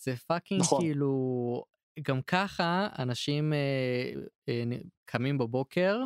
[0.03, 0.81] זה פאקינג נכון.
[0.81, 1.63] כאילו,
[2.01, 4.13] גם ככה אנשים אה,
[4.49, 4.63] אה,
[5.05, 5.99] קמים בבוקר,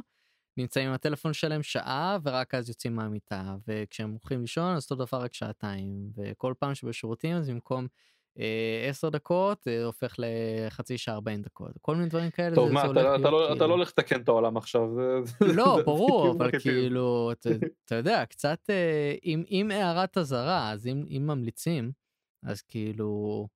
[0.58, 5.18] נמצאים עם הטלפון שלהם שעה ורק אז יוצאים מהמיטה וכשהם הולכים לישון אז אותו דבר
[5.18, 7.88] רק שעתיים וכל פעם שבשירותים אז במקום
[8.40, 12.56] אה, עשר דקות אה, הופך לחצי שעה 40 דקות כל מיני דברים כאלה.
[12.56, 13.54] טוב מה אתה, אתה, לא, כאילו...
[13.54, 14.90] אתה לא הולך לתקן את העולם עכשיו.
[15.56, 17.50] לא ברור אבל כאילו אתה,
[17.86, 21.92] אתה יודע קצת אה, עם, עם הערת אזהרה אז אם, אם ממליצים
[22.46, 23.48] אז כאילו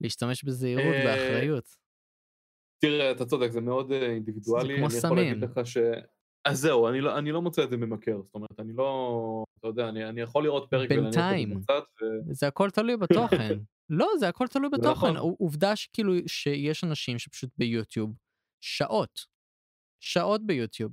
[0.00, 1.68] להשתמש בזהירות באחריות.
[2.78, 4.74] תראה אתה צודק זה מאוד אינדיבידואלי.
[4.74, 5.40] זה כמו סמים.
[6.44, 9.68] אז זהו, אני לא, אני לא מוצא את זה ממכר, זאת אומרת, אני לא, אתה
[9.68, 11.60] יודע, אני, אני יכול לראות פרק בינתיים.
[12.30, 13.58] זה הכל תלוי בתוכן.
[13.92, 15.12] לא, זה הכל תלוי בתוכן.
[15.12, 15.16] נכון.
[15.16, 18.16] עובדה שכאילו, שיש אנשים שפשוט ביוטיוב,
[18.60, 19.26] שעות,
[20.00, 20.92] שעות ביוטיוב.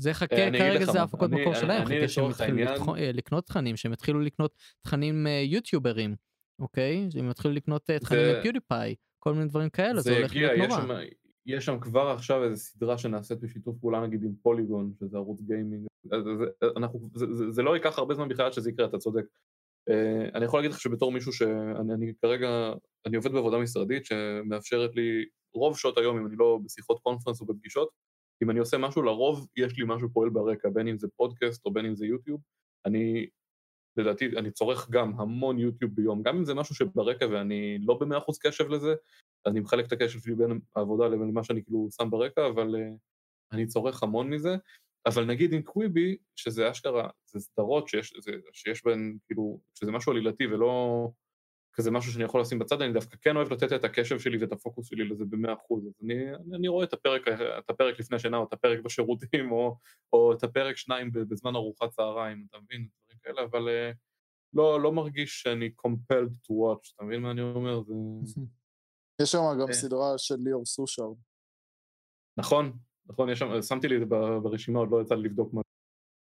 [0.00, 4.20] זה חכה, כרגע זה ההפקות מקור שלהם, חכה שהם יתחילו אה, לקנות תכנים, שהם יתחילו
[4.20, 6.16] לקנות תכנים אה, יוטיוברים.
[6.58, 7.08] אוקיי?
[7.20, 11.00] אם יתחילו לקנות אה, תכנים לפיודיפיי, כל מיני דברים כאלה, זה הולך להיות נורא.
[11.46, 15.86] יש שם כבר עכשיו איזו סדרה שנעשית בשיתוף פעולה נגיד עם פוליגון, שזה ערוץ גיימינג,
[16.04, 16.16] זה,
[16.76, 19.24] אנחנו, זה, זה, זה לא ייקח הרבה זמן בכלל שזה יקרה, אתה צודק.
[19.88, 22.72] Uh, אני יכול להגיד לך שבתור מישהו שאני אני כרגע,
[23.06, 25.24] אני עובד בעבודה משרדית שמאפשרת לי
[25.54, 27.88] רוב שעות היום, אם אני לא בשיחות קונפרנס או בפגישות,
[28.42, 31.72] אם אני עושה משהו, לרוב יש לי משהו פועל ברקע, בין אם זה פודקאסט או
[31.72, 32.40] בין אם זה יוטיוב.
[32.86, 33.26] אני,
[33.96, 38.18] לדעתי, אני צורך גם המון יוטיוב ביום, גם אם זה משהו שברקע ואני לא במאה
[38.18, 38.94] אחוז קשב לזה,
[39.46, 42.98] אני מחלק את הקשב שלי בין העבודה לבין מה שאני כאילו שם ברקע, אבל uh,
[43.52, 44.56] אני צורך המון מזה.
[45.08, 50.12] אבל נגיד עם קוויבי, שזה אשכרה, זה סדרות שיש, זה, שיש בהן, כאילו, שזה משהו
[50.12, 51.08] עלילתי ולא
[51.72, 54.52] כזה משהו שאני יכול לשים בצד, אני דווקא כן אוהב לתת את הקשב שלי ואת
[54.52, 55.86] הפוקוס שלי לזה במאה אחוז.
[55.86, 57.28] אז אני, אני, אני רואה את הפרק,
[57.58, 59.76] את הפרק לפני שינה, או את הפרק בשירותים, או,
[60.12, 62.88] או את הפרק שניים בזמן ארוחת צהריים, אתה מבין?
[63.04, 63.96] דברים כאלה, אבל uh,
[64.54, 67.82] לא, לא מרגיש שאני compelled to watch, אתה מבין מה אני אומר?
[68.24, 68.40] זה...
[69.22, 69.72] יש שם גם אה.
[69.72, 71.16] סדרה של ליאור סושארד.
[72.38, 72.78] נכון,
[73.08, 74.06] נכון, יש שם, שמתי לי את זה
[74.42, 75.60] ברשימה, עוד לא יצא לי לבדוק מה.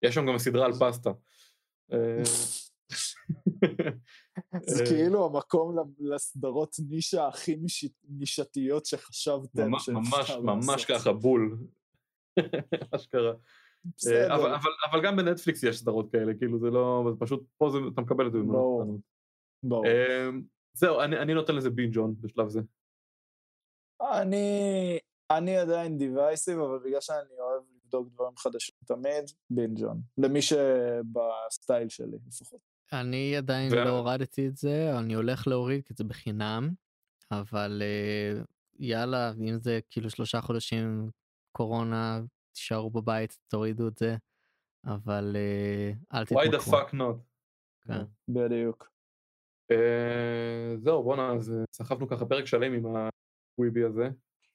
[0.03, 1.11] יש שם גם סדרה על פסטה.
[1.93, 2.23] אה,
[4.77, 7.57] זה כאילו המקום לסדרות נישה הכי
[8.09, 9.71] נישתיות שחשבתם.
[9.71, 9.89] ממש,
[10.43, 11.59] ממש ככה, בול.
[12.97, 13.33] אשכרה.
[14.07, 14.35] אה,
[14.85, 18.33] אבל, גם בנטפליקס יש סדרות כאלה, כאילו זה לא, זה פשוט, פה אתה מקבל את
[18.33, 18.99] זה ברור.
[20.75, 22.61] זהו, אני נותן לזה בינג'ון בשלב זה.
[24.03, 24.99] אני,
[25.39, 30.01] אני עדיין דיווייסיב, אבל בגלל שאני אוהב לבדוק דברים חדשים תמיד, בינג'ון.
[30.19, 32.61] למי שבסטייל שלי לפחות.
[32.93, 33.77] אני עדיין ו...
[33.77, 36.71] לא הורדתי את זה, אני הולך להוריד כי זה בחינם,
[37.31, 38.45] אבל uh,
[38.79, 41.11] יאללה, אם זה כאילו שלושה חודשים
[41.53, 42.21] קורונה,
[42.53, 44.17] תישארו בבית, תורידו את זה,
[44.87, 46.43] אבל uh, אל תתמכרו.
[46.43, 47.17] why the fuck not.
[47.87, 48.05] כן.
[48.29, 48.93] בדיוק.
[49.73, 53.09] Uh, זהו, בואנה, אז סחבנו ככה פרק שלם עם
[53.59, 54.09] הוויבי הזה.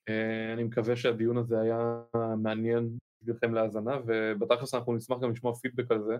[0.10, 2.01] Uh, אני מקווה שהדיון הזה היה
[2.38, 6.16] מעניין בשבילכם להאזנה, ובתכלס אנחנו נשמח גם לשמוע פידבק על זה.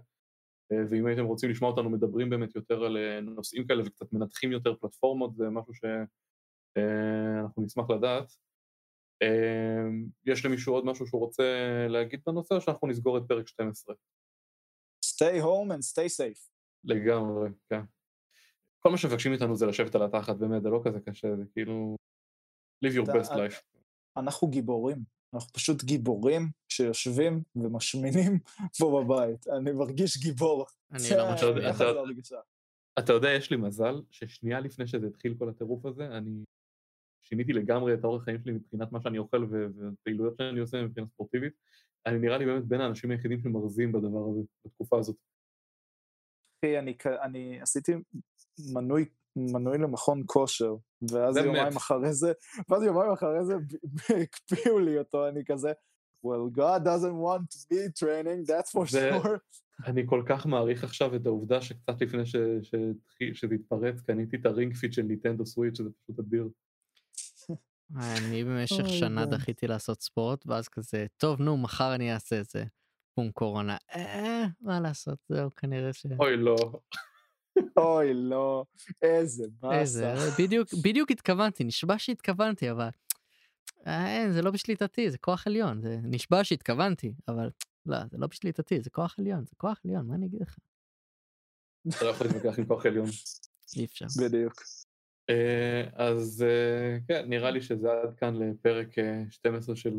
[0.74, 4.76] Uh, ואם הייתם רוצים לשמוע אותנו מדברים באמת יותר על נושאים כאלה וקצת מנתחים יותר
[4.76, 8.34] פלטפורמות, זה משהו שאנחנו נשמח לדעת.
[10.26, 11.44] יש למישהו עוד משהו שהוא רוצה
[11.90, 13.96] להגיד בנושא, או שאנחנו נסגור את פרק 12?
[15.06, 16.50] Stay home and stay safe.
[16.84, 17.82] לגמרי, כן.
[18.80, 21.96] כל מה שמבקשים מאיתנו זה לשבת על התחת, באמת, זה לא כזה קשה, זה כאילו...
[22.86, 23.77] live your best life.
[24.18, 25.04] אנחנו גיבורים,
[25.34, 28.40] אנחנו פשוט גיבורים שיושבים ומשמינים
[28.80, 29.48] פה בבית.
[29.48, 30.66] אני מרגיש גיבור.
[30.92, 31.04] אני
[31.82, 32.34] לא מרגיש...
[33.00, 36.44] אתה יודע, יש לי מזל ששנייה לפני שזה התחיל כל הטירוף הזה, אני
[37.22, 41.54] שיניתי לגמרי את האורח חיים שלי מבחינת מה שאני אוכל ופעילויות שאני עושה מבחינה ספורטיבית.
[42.06, 45.16] אני נראה לי באמת בין האנשים היחידים שמרזים בדבר הזה, בתקופה הזאת.
[46.60, 47.92] אחי, אני, אני עשיתי
[48.74, 49.06] מנוי,
[49.38, 50.76] מנוי למכון כושר,
[51.12, 51.78] ואז יומיים מת.
[51.78, 52.32] אחרי זה,
[52.70, 53.56] ואז יומיים אחרי זה
[54.24, 55.72] הקפיאו לי אותו, אני כזה,
[56.26, 59.28] well, God doesn't want me training, that's for sure.
[59.86, 62.76] אני כל כך מעריך עכשיו את העובדה שקצת לפני ש, ש,
[63.34, 66.50] שזה התפרץ, קניתי את הרינג פיט של נינטנדו סוויץ', שזה פשוט אדיר.
[67.96, 72.64] אני במשך שנה דחיתי לעשות ספורט, ואז כזה, טוב, נו, מחר אני אעשה את זה.
[73.18, 76.06] בום קורונה, אה, מה לעשות, זהו, כנראה ש...
[76.20, 76.56] אוי, לא.
[77.78, 78.66] אוי, לא,
[79.02, 79.80] איזה באסה.
[79.80, 82.90] איזה, בדיוק, בדיוק התכוונתי, נשבע שהתכוונתי, אבל...
[83.86, 87.50] אין, זה לא בשליטתי, זה כוח עליון, זה נשבע שהתכוונתי, אבל
[87.86, 90.58] לא, זה לא בשליטתי, זה כוח עליון, זה כוח עליון, מה אני אגיד לך?
[91.90, 93.08] אתה לא יכול להתווכח עם כוח עליון.
[93.76, 94.06] אי אפשר.
[94.22, 94.64] בדיוק.
[95.94, 96.46] אז
[97.08, 98.88] כן, נראה לי שזה עד כאן לפרק
[99.30, 99.94] 12 של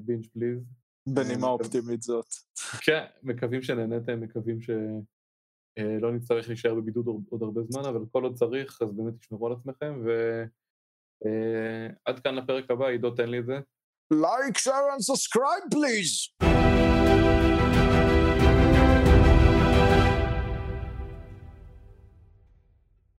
[0.00, 0.58] בינג' פליז.
[1.06, 2.26] בנימה אופטימית זאת.
[2.80, 4.76] כן, מקווים שנהנתם, מקווים שלא
[5.80, 9.52] אה, נצטרך להישאר בבידוד עוד הרבה זמן, אבל כל עוד צריך, אז באמת תשמרו על
[9.52, 13.58] עצמכם, ועד אה, כאן לפרק הבא, עידו תן לי את זה.
[14.14, 16.30] Like, share and subscribe, please!